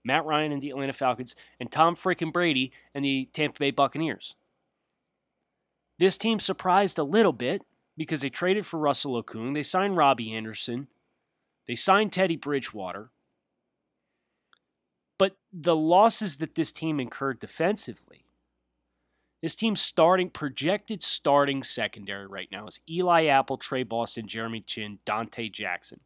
Matt 0.05 0.25
Ryan 0.25 0.53
and 0.53 0.62
the 0.62 0.71
Atlanta 0.71 0.93
Falcons, 0.93 1.35
and 1.59 1.71
Tom 1.71 1.97
frickin' 1.97 2.33
Brady 2.33 2.71
and 2.95 3.05
the 3.05 3.29
Tampa 3.33 3.59
Bay 3.59 3.71
Buccaneers. 3.71 4.37
This 5.99 6.17
team 6.17 6.39
surprised 6.39 6.99
a 6.99 7.03
little 7.03 7.33
bit 7.33 7.62
because 8.00 8.23
they 8.23 8.30
traded 8.30 8.64
for 8.64 8.78
Russell 8.78 9.23
Okung. 9.23 9.52
They 9.52 9.62
signed 9.62 9.95
Robby 9.95 10.33
Anderson. 10.33 10.87
They 11.66 11.75
signed 11.75 12.14
Teddy 12.14 12.35
Bridgewater. 12.35 13.11
But 15.19 15.37
the 15.52 15.76
losses 15.76 16.38
that 16.38 16.54
this 16.54 16.73
team 16.73 16.99
incurred 16.99 17.40
defensively, 17.40 18.25
this 19.42 19.54
team's 19.54 19.83
starting, 19.83 20.30
projected 20.30 21.02
starting 21.02 21.62
secondary 21.62 22.26
right 22.26 22.49
now 22.50 22.66
is 22.66 22.80
Eli 22.88 23.26
Apple, 23.26 23.59
Tre 23.59 23.83
Boston, 23.83 24.26
Jeremy 24.26 24.62
Chinn, 24.62 25.00
Donte 25.04 25.52
Jackson. 25.52 26.00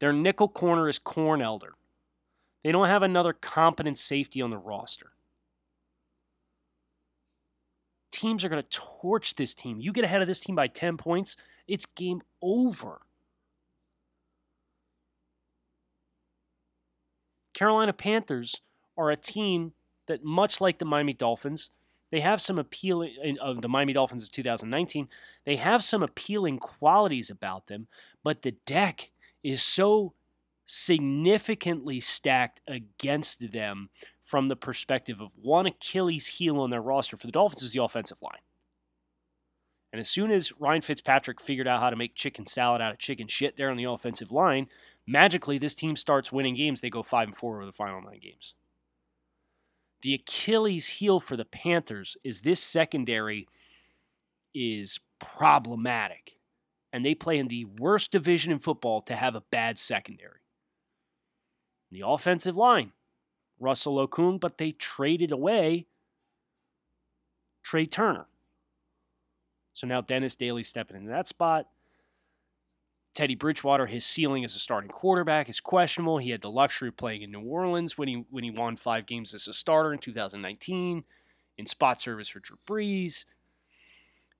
Their 0.00 0.12
nickel 0.12 0.48
corner 0.48 0.88
is 0.88 0.98
Corn 0.98 1.40
Elder. 1.40 1.74
They 2.64 2.72
don't 2.72 2.88
have 2.88 3.04
another 3.04 3.32
competent 3.32 3.96
safety 3.96 4.42
on 4.42 4.50
the 4.50 4.58
roster. 4.58 5.12
Teams 8.22 8.44
are 8.44 8.48
going 8.48 8.62
to 8.62 8.68
torch 8.68 9.34
this 9.34 9.52
team. 9.52 9.80
You 9.80 9.92
get 9.92 10.04
ahead 10.04 10.22
of 10.22 10.28
this 10.28 10.38
team 10.38 10.54
by 10.54 10.68
10 10.68 10.96
points, 10.96 11.36
it's 11.66 11.86
game 11.86 12.22
over. 12.40 13.00
Carolina 17.52 17.92
Panthers 17.92 18.60
are 18.96 19.10
a 19.10 19.16
team 19.16 19.72
that, 20.06 20.22
much 20.22 20.60
like 20.60 20.78
the 20.78 20.84
Miami 20.84 21.14
Dolphins, 21.14 21.70
they 22.12 22.20
have 22.20 22.40
some 22.40 22.60
appealing 22.60 23.38
of 23.40 23.60
the 23.60 23.68
Miami 23.68 23.92
Dolphins 23.92 24.22
of 24.22 24.30
2019. 24.30 25.08
They 25.44 25.56
have 25.56 25.82
some 25.82 26.04
appealing 26.04 26.60
qualities 26.60 27.28
about 27.28 27.66
them, 27.66 27.88
but 28.22 28.42
the 28.42 28.52
deck 28.66 29.10
is 29.42 29.64
so 29.64 30.12
significantly 30.64 31.98
stacked 31.98 32.60
against 32.68 33.50
them 33.50 33.90
from 34.32 34.48
the 34.48 34.56
perspective 34.56 35.20
of 35.20 35.36
one 35.36 35.66
Achilles 35.66 36.26
heel 36.26 36.58
on 36.58 36.70
their 36.70 36.80
roster 36.80 37.18
for 37.18 37.26
the 37.26 37.32
Dolphins 37.32 37.62
is 37.62 37.72
the 37.72 37.82
offensive 37.82 38.22
line. 38.22 38.40
And 39.92 40.00
as 40.00 40.08
soon 40.08 40.30
as 40.30 40.58
Ryan 40.58 40.80
Fitzpatrick 40.80 41.38
figured 41.38 41.68
out 41.68 41.80
how 41.80 41.90
to 41.90 41.96
make 41.96 42.14
chicken 42.14 42.46
salad 42.46 42.80
out 42.80 42.92
of 42.92 42.98
chicken 42.98 43.26
shit 43.26 43.58
there 43.58 43.70
on 43.70 43.76
the 43.76 43.84
offensive 43.84 44.32
line, 44.32 44.68
magically 45.06 45.58
this 45.58 45.74
team 45.74 45.96
starts 45.96 46.32
winning 46.32 46.54
games. 46.54 46.80
They 46.80 46.88
go 46.88 47.02
5 47.02 47.28
and 47.28 47.36
4 47.36 47.56
over 47.56 47.66
the 47.66 47.72
final 47.72 48.00
9 48.00 48.18
games. 48.22 48.54
The 50.00 50.14
Achilles 50.14 50.88
heel 50.88 51.20
for 51.20 51.36
the 51.36 51.44
Panthers 51.44 52.16
is 52.24 52.40
this 52.40 52.62
secondary 52.62 53.46
is 54.54 54.98
problematic. 55.20 56.38
And 56.90 57.04
they 57.04 57.14
play 57.14 57.36
in 57.36 57.48
the 57.48 57.66
worst 57.78 58.10
division 58.10 58.50
in 58.50 58.60
football 58.60 59.02
to 59.02 59.14
have 59.14 59.34
a 59.34 59.42
bad 59.50 59.78
secondary. 59.78 60.40
The 61.90 62.02
offensive 62.06 62.56
line, 62.56 62.92
Russell 63.62 64.06
Okung, 64.06 64.40
but 64.40 64.58
they 64.58 64.72
traded 64.72 65.30
away 65.30 65.86
Trai 67.64 67.90
Turner. 67.90 68.26
So 69.72 69.86
now 69.86 70.00
Dennis 70.00 70.36
Daley 70.36 70.62
stepping 70.62 70.96
into 70.96 71.10
that 71.10 71.28
spot. 71.28 71.68
Teddy 73.14 73.34
Bridgewater, 73.34 73.86
his 73.86 74.06
ceiling 74.06 74.42
as 74.44 74.56
a 74.56 74.58
starting 74.58 74.88
quarterback 74.88 75.48
is 75.48 75.60
questionable. 75.60 76.18
He 76.18 76.30
had 76.30 76.40
the 76.40 76.50
luxury 76.50 76.88
of 76.88 76.96
playing 76.96 77.22
in 77.22 77.30
New 77.30 77.42
Orleans 77.42 77.98
when 77.98 78.08
he 78.08 78.24
when 78.30 78.42
he 78.42 78.50
won 78.50 78.76
five 78.76 79.06
games 79.06 79.34
as 79.34 79.46
a 79.48 79.52
starter 79.52 79.92
in 79.92 79.98
2019, 79.98 81.04
in 81.58 81.66
spot 81.66 82.00
service 82.00 82.28
for 82.28 82.40
Drew 82.40 82.56
Brees. 82.66 83.26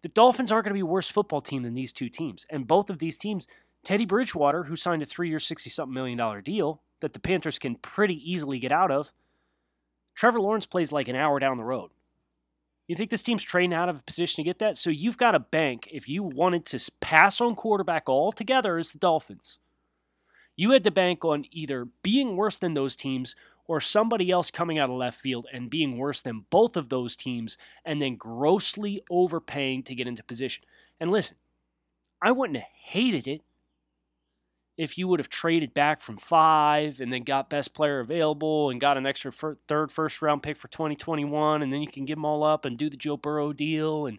The 0.03 0.09
Dolphins 0.09 0.51
aren't 0.51 0.65
going 0.65 0.73
to 0.73 0.79
be 0.79 0.81
a 0.81 0.87
worse 0.87 1.09
football 1.09 1.43
team 1.43 1.63
than 1.63 1.75
these 1.75 1.93
two 1.93 2.09
teams. 2.09 2.47
And 2.51 2.67
both 2.67 2.91
of 2.91 2.99
these 2.99 3.17
teams, 3.19 3.47
Teddy 3.85 4.07
Bridgewater, 4.07 4.65
who 4.65 4.75
signed 4.75 5.03
a 5.03 5.07
three-year, 5.07 5.39
sixty-something 5.39 5.93
million 5.93 6.19
dollar 6.19 6.41
deal 6.41 6.83
that 7.03 7.13
the 7.13 7.21
Panthers 7.21 7.59
can 7.59 7.77
pretty 7.77 8.17
easily 8.31 8.59
get 8.59 8.73
out 8.73 8.91
of. 8.91 9.13
Trevor 10.15 10.41
Lawrence 10.41 10.67
plays 10.67 10.91
like 10.91 11.09
an 11.09 11.17
hour 11.17 11.39
down 11.39 11.57
the 11.57 11.65
road. 11.65 11.91
You 12.89 12.97
think 12.97 13.11
this 13.11 13.23
team's 13.23 13.43
trained 13.43 13.73
out 13.73 13.89
of 13.89 14.01
a 14.01 14.03
position 14.03 14.37
to 14.37 14.49
get 14.49 14.59
that? 14.59 14.77
So 14.77 14.91
you've 14.91 15.17
got 15.17 15.35
a 15.35 15.41
bank 15.41 15.89
if 15.93 16.09
you 16.09 16.23
wanted 16.23 16.65
to 16.67 16.91
pass 17.01 17.41
on 17.41 17.55
quarterback 17.55 18.09
altogether 18.09 18.79
as 18.79 18.93
the 18.93 18.99
Dolphins. 18.99 19.59
You 20.57 20.71
had 20.71 20.85
to 20.85 20.91
bank 20.91 21.25
on 21.25 21.47
either 21.51 21.87
being 22.03 22.37
worse 22.37 22.59
than 22.59 22.75
those 22.75 22.97
teams 22.97 23.35
or 23.67 23.81
somebody 23.81 24.31
else 24.31 24.51
coming 24.51 24.79
out 24.79 24.91
of 24.91 24.97
left 24.97 25.21
field 25.21 25.47
and 25.53 25.71
being 25.71 25.97
worse 25.97 26.21
than 26.21 26.45
both 26.51 26.77
of 26.77 26.89
those 26.89 27.17
teams 27.17 27.57
and 27.85 28.03
then 28.03 28.17
grossly 28.17 29.03
overpaying 29.11 29.85
to 29.85 29.95
get 29.95 30.07
into 30.07 30.23
position. 30.23 30.65
And 31.01 31.11
listen, 31.11 31.37
I 32.21 32.33
wouldn't 32.33 32.59
have 32.59 32.69
hated 32.75 33.27
it 33.27 33.43
if 34.83 34.99
you 34.99 35.07
would 35.07 35.21
have 35.21 35.29
traded 35.29 35.73
back 35.73 36.01
from 36.01 36.17
five 36.17 37.01
and 37.01 37.13
then 37.13 37.23
got 37.23 37.49
best 37.49 37.73
player 37.73 38.01
available 38.01 38.69
and 38.69 38.81
got 38.81 38.97
an 38.97 39.07
extra 39.07 39.31
fir- 39.31 39.57
third 39.69 39.93
first 39.93 40.21
round 40.21 40.43
pick 40.43 40.57
for 40.57 40.67
2021 40.67 41.63
and 41.63 41.73
then 41.73 41.81
you 41.81 41.87
can 41.87 42.05
give 42.05 42.17
them 42.17 42.25
all 42.25 42.43
up 42.43 42.65
and 42.65 42.77
do 42.77 42.91
the 42.91 42.97
Joe 42.97 43.17
Burrow 43.17 43.53
deal 43.53 44.07
and 44.07 44.19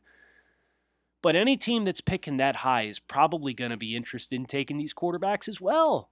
but 1.22 1.36
any 1.36 1.58
team 1.58 1.84
that's 1.84 2.00
picking 2.00 2.38
that 2.38 2.58
high 2.58 2.84
is 2.84 3.00
probably 3.00 3.54
going 3.54 3.72
to 3.72 3.78
be 3.78 3.94
interested 3.94 4.36
in 4.36 4.46
taking 4.46 4.78
these 4.78 4.94
quarterbacks 4.94 5.50
as 5.50 5.60
well. 5.60 6.10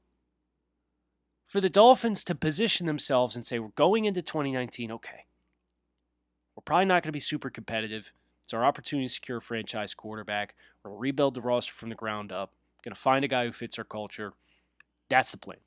For 1.45 1.61
the 1.61 1.69
Dolphins 1.69 2.23
to 2.25 2.35
position 2.35 2.87
themselves 2.87 3.37
and 3.37 3.45
say 3.45 3.57
we're 3.57 3.69
going 3.69 4.03
into 4.03 4.21
2019 4.21 4.91
okay. 4.91 5.25
We're 6.55 6.63
probably 6.63 6.85
not 6.85 7.03
going 7.03 7.09
to 7.09 7.11
be 7.13 7.21
super 7.21 7.49
competitive. 7.49 8.11
It's 8.43 8.53
our 8.53 8.65
opportunity 8.65 9.07
to 9.07 9.13
secure 9.13 9.37
a 9.37 9.41
franchise 9.41 9.93
quarterback. 9.93 10.55
To 10.83 10.89
rebuild 10.89 11.35
the 11.35 11.41
roster 11.41 11.73
from 11.73 11.89
the 11.89 11.95
ground 11.95 12.33
up 12.33 12.53
Going 12.83 12.95
to 12.95 12.99
find 12.99 13.23
a 13.23 13.27
guy 13.27 13.45
who 13.45 13.51
fits 13.51 13.77
our 13.77 13.85
culture. 13.85 14.33
That's 15.09 15.31
the 15.31 15.37
plan. 15.37 15.59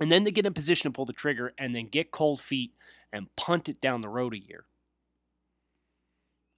And 0.00 0.10
then 0.10 0.24
to 0.24 0.30
get 0.30 0.46
in 0.46 0.54
position 0.54 0.90
to 0.90 0.94
pull 0.94 1.04
the 1.04 1.12
trigger 1.12 1.52
and 1.58 1.74
then 1.74 1.86
get 1.86 2.10
cold 2.10 2.40
feet 2.40 2.72
and 3.12 3.34
punt 3.36 3.68
it 3.68 3.80
down 3.80 4.00
the 4.00 4.08
road 4.08 4.34
a 4.34 4.38
year. 4.38 4.64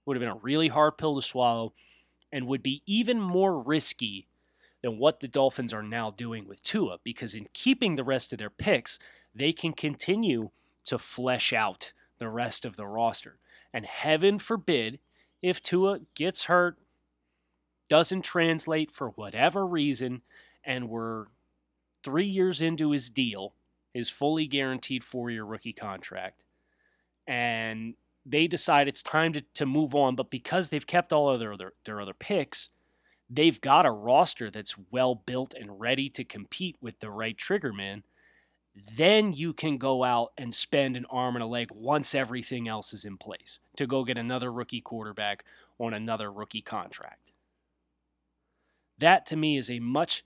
Would 0.05 0.17
have 0.17 0.21
been 0.21 0.29
a 0.29 0.41
really 0.41 0.69
hard 0.69 0.97
pill 0.97 1.15
to 1.15 1.21
swallow 1.21 1.73
and 2.31 2.47
would 2.47 2.63
be 2.63 2.81
even 2.85 3.19
more 3.21 3.61
risky 3.61 4.27
than 4.81 4.97
what 4.97 5.19
the 5.19 5.27
Dolphins 5.27 5.73
are 5.73 5.83
now 5.83 6.11
doing 6.11 6.47
with 6.47 6.63
Tua 6.63 6.97
because 7.03 7.35
in 7.35 7.47
keeping 7.53 7.95
the 7.95 8.03
rest 8.03 8.31
of 8.31 8.39
their 8.39 8.49
picks, 8.49 8.99
they 9.35 9.53
can 9.53 9.73
continue 9.73 10.49
to 10.85 10.97
flesh 10.97 11.51
out 11.53 11.93
the 12.19 12.29
rest 12.29 12.65
of 12.65 12.75
the 12.75 12.87
roster. 12.87 13.37
And 13.73 13.85
heaven 13.85 14.39
forbid 14.39 14.99
if 15.41 15.61
Tua 15.61 15.99
gets 16.15 16.45
hurt 16.45 16.77
doesn't 17.89 18.23
translate 18.23 18.91
for 18.91 19.09
whatever 19.09 19.65
reason, 19.65 20.21
and 20.63 20.89
we're 20.89 21.25
three 22.03 22.25
years 22.25 22.61
into 22.61 22.91
his 22.91 23.09
deal, 23.09 23.53
his 23.93 24.09
fully 24.09 24.47
guaranteed 24.47 25.03
four 25.03 25.29
year 25.29 25.43
rookie 25.43 25.73
contract, 25.73 26.43
and 27.25 27.95
they 28.25 28.47
decide 28.47 28.87
it's 28.87 29.03
time 29.03 29.33
to, 29.33 29.41
to 29.53 29.65
move 29.65 29.95
on, 29.95 30.15
but 30.15 30.29
because 30.29 30.69
they've 30.69 30.85
kept 30.85 31.13
all 31.13 31.29
of 31.29 31.39
their 31.39 31.53
other, 31.53 31.73
their 31.85 32.01
other 32.01 32.13
picks, 32.13 32.69
they've 33.29 33.59
got 33.61 33.85
a 33.85 33.91
roster 33.91 34.51
that's 34.51 34.75
well 34.91 35.15
built 35.15 35.53
and 35.53 35.79
ready 35.79 36.09
to 36.09 36.23
compete 36.23 36.75
with 36.81 36.99
the 36.99 37.09
right 37.09 37.37
trigger 37.37 37.71
man. 37.71 38.03
Then 38.95 39.33
you 39.33 39.53
can 39.53 39.77
go 39.77 40.03
out 40.03 40.33
and 40.37 40.53
spend 40.53 40.97
an 40.97 41.05
arm 41.09 41.35
and 41.35 41.43
a 41.43 41.47
leg 41.47 41.69
once 41.73 42.13
everything 42.13 42.67
else 42.67 42.93
is 42.93 43.05
in 43.05 43.17
place 43.17 43.59
to 43.77 43.87
go 43.87 44.03
get 44.03 44.17
another 44.17 44.51
rookie 44.51 44.81
quarterback 44.81 45.43
on 45.79 45.93
another 45.93 46.31
rookie 46.31 46.61
contract. 46.61 47.26
That 48.99 49.25
to 49.27 49.35
me 49.35 49.57
is 49.57 49.69
a 49.69 49.79
much 49.79 50.23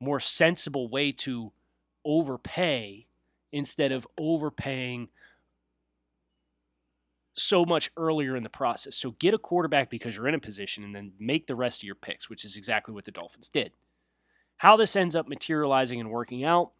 more 0.00 0.20
sensible 0.20 0.88
way 0.88 1.12
to 1.12 1.52
overpay 2.04 3.06
instead 3.52 3.92
of 3.92 4.06
overpaying 4.18 5.08
so 7.34 7.64
much 7.64 7.90
earlier 7.96 8.36
in 8.36 8.42
the 8.42 8.48
process. 8.48 8.96
So 8.96 9.12
get 9.12 9.34
a 9.34 9.38
quarterback 9.38 9.90
because 9.90 10.16
you're 10.16 10.28
in 10.28 10.34
a 10.34 10.40
position 10.40 10.84
and 10.84 10.94
then 10.94 11.12
make 11.18 11.46
the 11.46 11.54
rest 11.54 11.80
of 11.80 11.84
your 11.84 11.94
picks, 11.94 12.28
which 12.28 12.44
is 12.44 12.56
exactly 12.56 12.94
what 12.94 13.04
the 13.04 13.12
Dolphins 13.12 13.48
did. 13.48 13.72
How 14.58 14.76
this 14.76 14.96
ends 14.96 15.14
up 15.14 15.28
materializing 15.28 16.00
and 16.00 16.10
working 16.10 16.44
out, 16.44 16.72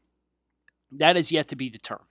that 0.90 1.16
is 1.16 1.30
yet 1.30 1.48
to 1.48 1.56
be 1.56 1.70
determined. 1.70 2.08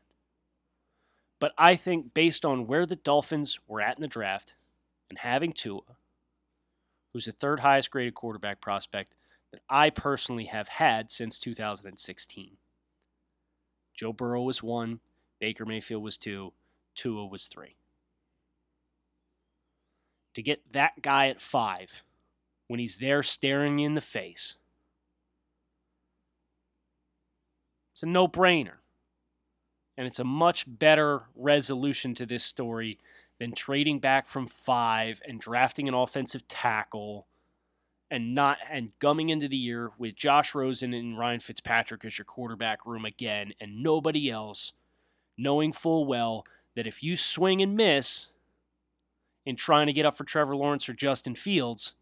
But 1.40 1.54
I 1.58 1.76
think 1.76 2.14
based 2.14 2.46
on 2.46 2.68
where 2.68 2.86
the 2.86 2.96
Dolphins 2.96 3.60
were 3.68 3.82
at 3.82 3.98
in 3.98 4.02
the 4.02 4.08
draft 4.08 4.54
and 5.10 5.20
having 5.20 5.52
Tua, 5.52 5.82
who's 7.18 7.26
the 7.26 7.32
third 7.32 7.62
highest 7.62 7.90
graded 7.90 8.14
quarterback 8.14 8.62
prospect 8.62 9.16
that 9.52 9.60
I 9.68 9.90
personally 9.90 10.46
have 10.46 10.68
had 10.68 11.10
since 11.10 11.40
2016. 11.40 12.58
Joe 13.96 14.14
Burrow 14.14 14.44
was 14.44 14.62
one, 14.62 15.00
Baker 15.40 15.66
Mayfield 15.66 16.04
was 16.04 16.16
two, 16.16 16.54
Tua 16.94 17.26
was 17.26 17.48
three. 17.48 17.76
To 20.36 20.44
get 20.44 20.62
that 20.74 21.02
guy 21.02 21.30
at 21.30 21.42
five, 21.42 22.04
when 22.68 22.80
he's 22.80 23.00
there 23.00 23.24
staring 23.24 23.80
you 23.80 23.88
in 23.88 23.96
the 23.96 24.00
face, 24.00 24.60
it's 27.94 28.04
a 28.04 28.06
no 28.06 28.28
brainer. 28.28 28.76
And 29.98 30.06
it's 30.06 30.20
a 30.20 30.24
much 30.24 30.66
better 30.68 31.24
resolution 31.36 32.14
to 32.14 32.28
this 32.28 32.44
story 32.44 33.00
than 33.40 33.54
trading 33.54 34.00
back 34.00 34.28
from 34.28 34.48
five 34.48 35.22
and 35.28 35.40
drafting 35.40 35.88
an 35.88 35.94
offensive 35.94 36.48
tackle 36.48 37.28
and 38.10 38.34
not 38.34 38.58
and 38.70 38.92
gumming 39.00 39.30
into 39.30 39.48
the 39.48 39.58
year 39.58 39.92
with 39.98 40.16
Josh 40.16 40.56
Rosen 40.56 40.94
and 40.94 41.18
Ryan 41.18 41.40
Fitzpatrick 41.40 42.06
as 42.06 42.18
your 42.18 42.26
quarterback 42.26 42.86
room 42.86 43.06
again 43.06 43.54
and 43.60 43.84
nobody 43.84 44.30
else, 44.30 44.74
knowing 45.38 45.74
full 45.74 46.06
well 46.06 46.46
that 46.76 46.88
if 46.88 47.04
you 47.04 47.16
swing 47.16 47.62
and 47.62 47.76
miss 47.76 48.28
in 49.46 49.56
trying 49.56 49.88
to 49.88 49.94
get 49.94 50.06
up 50.06 50.18
for 50.18 50.24
Trevor 50.24 50.56
Lawrence 50.56 50.88
or 50.88 50.94
Justin 50.94 51.36
Fields, 51.36 51.94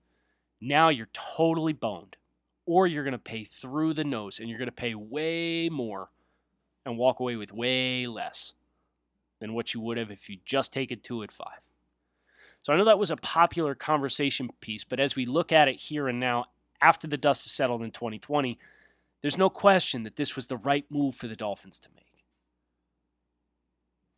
now 0.61 0.89
you're 0.89 1.09
totally 1.13 1.73
boned. 1.73 2.17
Or 2.67 2.87
you're 2.87 3.03
going 3.03 3.11
to 3.11 3.19
pay 3.19 3.43
through 3.43 3.93
the 3.93 4.03
nose 4.03 4.39
and 4.39 4.49
you're 4.49 4.57
going 4.57 4.67
to 4.67 4.71
pay 4.71 4.95
way 4.95 5.69
more 5.69 6.09
and 6.83 6.97
walk 6.97 7.19
away 7.19 7.35
with 7.35 7.53
way 7.53 8.07
less 8.07 8.53
than 9.39 9.53
what 9.53 9.73
you 9.73 9.79
would 9.81 9.97
have 9.97 10.11
if 10.11 10.29
you 10.29 10.37
just 10.45 10.71
take 10.71 10.91
it 10.91 11.03
two 11.03 11.23
at 11.23 11.31
five. 11.31 11.59
So 12.63 12.73
I 12.73 12.77
know 12.77 12.85
that 12.85 12.99
was 12.99 13.11
a 13.11 13.17
popular 13.17 13.75
conversation 13.75 14.49
piece, 14.59 14.83
but 14.83 14.99
as 14.99 15.15
we 15.15 15.25
look 15.25 15.51
at 15.51 15.67
it 15.67 15.75
here 15.75 16.07
and 16.07 16.19
now, 16.19 16.45
after 16.81 17.07
the 17.07 17.17
dust 17.17 17.43
has 17.43 17.51
settled 17.51 17.83
in 17.83 17.91
2020, 17.91 18.57
there's 19.21 19.37
no 19.37 19.49
question 19.49 20.03
that 20.03 20.15
this 20.15 20.35
was 20.35 20.47
the 20.47 20.57
right 20.57 20.85
move 20.89 21.15
for 21.15 21.27
the 21.27 21.35
Dolphins 21.35 21.79
to 21.79 21.89
make. 21.95 22.23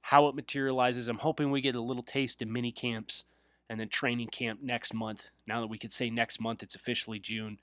How 0.02 0.28
it 0.28 0.36
materializes, 0.36 1.08
I'm 1.08 1.18
hoping 1.18 1.52
we 1.52 1.62
get 1.62 1.76
a 1.76 1.82
little 1.82 2.04
taste 2.04 2.42
in 2.42 2.52
mini 2.52 2.72
camps 2.72 3.26
and 3.70 3.80
then 3.80 3.90
training 3.90 4.28
camp 4.28 4.62
next 4.64 4.94
month. 4.94 5.30
Now 5.46 5.60
that 5.60 5.68
we 5.68 5.78
could 5.78 5.92
say 5.92 6.10
next 6.10 6.40
month, 6.40 6.64
it's 6.64 6.76
officially 6.76 7.20
June, 7.20 7.60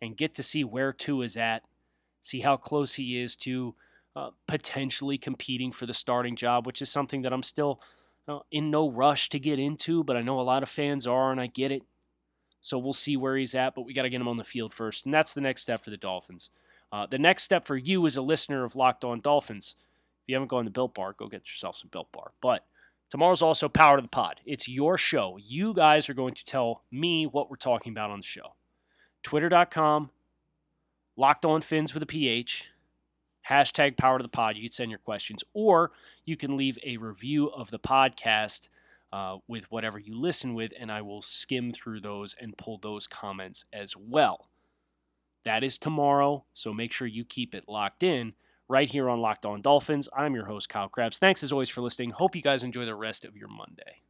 and 0.00 0.16
get 0.16 0.34
to 0.34 0.42
see 0.42 0.64
where 0.64 0.92
Tua 0.92 1.24
is 1.24 1.36
at, 1.36 1.62
see 2.20 2.40
how 2.40 2.56
close 2.56 2.94
he 2.94 3.18
is 3.20 3.34
to 3.36 3.74
uh, 4.16 4.30
potentially 4.46 5.18
competing 5.18 5.72
for 5.72 5.86
the 5.86 5.94
starting 5.94 6.36
job, 6.36 6.66
which 6.66 6.82
is 6.82 6.88
something 6.88 7.22
that 7.22 7.32
I'm 7.32 7.42
still 7.42 7.80
uh, 8.26 8.40
in 8.50 8.70
no 8.70 8.90
rush 8.90 9.28
to 9.30 9.38
get 9.38 9.58
into, 9.58 10.04
but 10.04 10.16
I 10.16 10.22
know 10.22 10.38
a 10.38 10.42
lot 10.42 10.62
of 10.62 10.68
fans 10.68 11.06
are, 11.06 11.30
and 11.30 11.40
I 11.40 11.46
get 11.46 11.72
it. 11.72 11.82
So 12.60 12.78
we'll 12.78 12.92
see 12.92 13.16
where 13.16 13.36
he's 13.36 13.54
at, 13.54 13.74
but 13.74 13.82
we 13.82 13.94
got 13.94 14.02
to 14.02 14.10
get 14.10 14.20
him 14.20 14.28
on 14.28 14.36
the 14.36 14.44
field 14.44 14.74
first. 14.74 15.04
And 15.04 15.14
that's 15.14 15.32
the 15.32 15.40
next 15.40 15.62
step 15.62 15.82
for 15.82 15.90
the 15.90 15.96
Dolphins. 15.96 16.50
Uh, 16.90 17.06
the 17.06 17.18
next 17.18 17.44
step 17.44 17.66
for 17.66 17.76
you 17.76 18.04
as 18.06 18.16
a 18.16 18.22
listener 18.22 18.64
of 18.64 18.74
Locked 18.74 19.04
On 19.04 19.20
Dolphins, 19.20 19.76
if 20.22 20.28
you 20.28 20.34
haven't 20.34 20.48
gone 20.48 20.64
to 20.64 20.70
Built 20.70 20.94
Bar, 20.94 21.14
go 21.16 21.28
get 21.28 21.46
yourself 21.46 21.76
some 21.76 21.88
Built 21.90 22.10
Bar. 22.12 22.32
But 22.40 22.64
tomorrow's 23.10 23.42
also 23.42 23.68
Power 23.68 23.96
to 23.96 24.02
the 24.02 24.08
Pod. 24.08 24.40
It's 24.44 24.68
your 24.68 24.98
show. 24.98 25.38
You 25.40 25.74
guys 25.74 26.08
are 26.08 26.14
going 26.14 26.34
to 26.34 26.44
tell 26.44 26.82
me 26.90 27.26
what 27.26 27.50
we're 27.50 27.56
talking 27.56 27.92
about 27.92 28.10
on 28.10 28.20
the 28.20 28.26
show. 28.26 28.54
Twitter.com, 29.22 30.10
Locked 31.16 31.44
On 31.44 31.60
Phins 31.60 31.94
with 31.94 32.02
a 32.02 32.06
PH 32.06 32.70
hashtag 33.48 33.96
power 33.96 34.18
to 34.18 34.22
the 34.22 34.28
pod. 34.28 34.56
You 34.56 34.62
can 34.62 34.72
send 34.72 34.90
your 34.90 34.98
questions, 34.98 35.42
or 35.54 35.92
you 36.24 36.36
can 36.36 36.56
leave 36.56 36.78
a 36.84 36.96
review 36.96 37.48
of 37.50 37.70
the 37.70 37.78
podcast 37.78 38.68
uh, 39.12 39.38
with 39.46 39.70
whatever 39.70 39.98
you 39.98 40.14
listen 40.14 40.54
with, 40.54 40.72
and 40.78 40.92
I 40.92 41.02
will 41.02 41.22
skim 41.22 41.72
through 41.72 42.00
those 42.00 42.34
and 42.40 42.56
pull 42.56 42.78
those 42.78 43.06
comments 43.06 43.64
as 43.72 43.96
well. 43.96 44.50
That 45.44 45.64
is 45.64 45.78
tomorrow, 45.78 46.44
so 46.52 46.74
make 46.74 46.92
sure 46.92 47.06
you 47.06 47.24
keep 47.24 47.54
it 47.54 47.64
locked 47.68 48.02
in 48.02 48.34
right 48.68 48.90
here 48.90 49.08
on 49.08 49.20
Locked 49.20 49.46
On 49.46 49.62
Dolphins. 49.62 50.08
I'm 50.14 50.34
your 50.34 50.44
host, 50.44 50.68
Kyle 50.68 50.88
Crabbs. 50.88 51.18
Thanks 51.18 51.42
as 51.42 51.52
always 51.52 51.70
for 51.70 51.80
listening. 51.80 52.10
Hope 52.10 52.36
you 52.36 52.42
guys 52.42 52.62
enjoy 52.62 52.84
the 52.84 52.94
rest 52.94 53.24
of 53.24 53.36
your 53.36 53.48
Monday. 53.48 54.02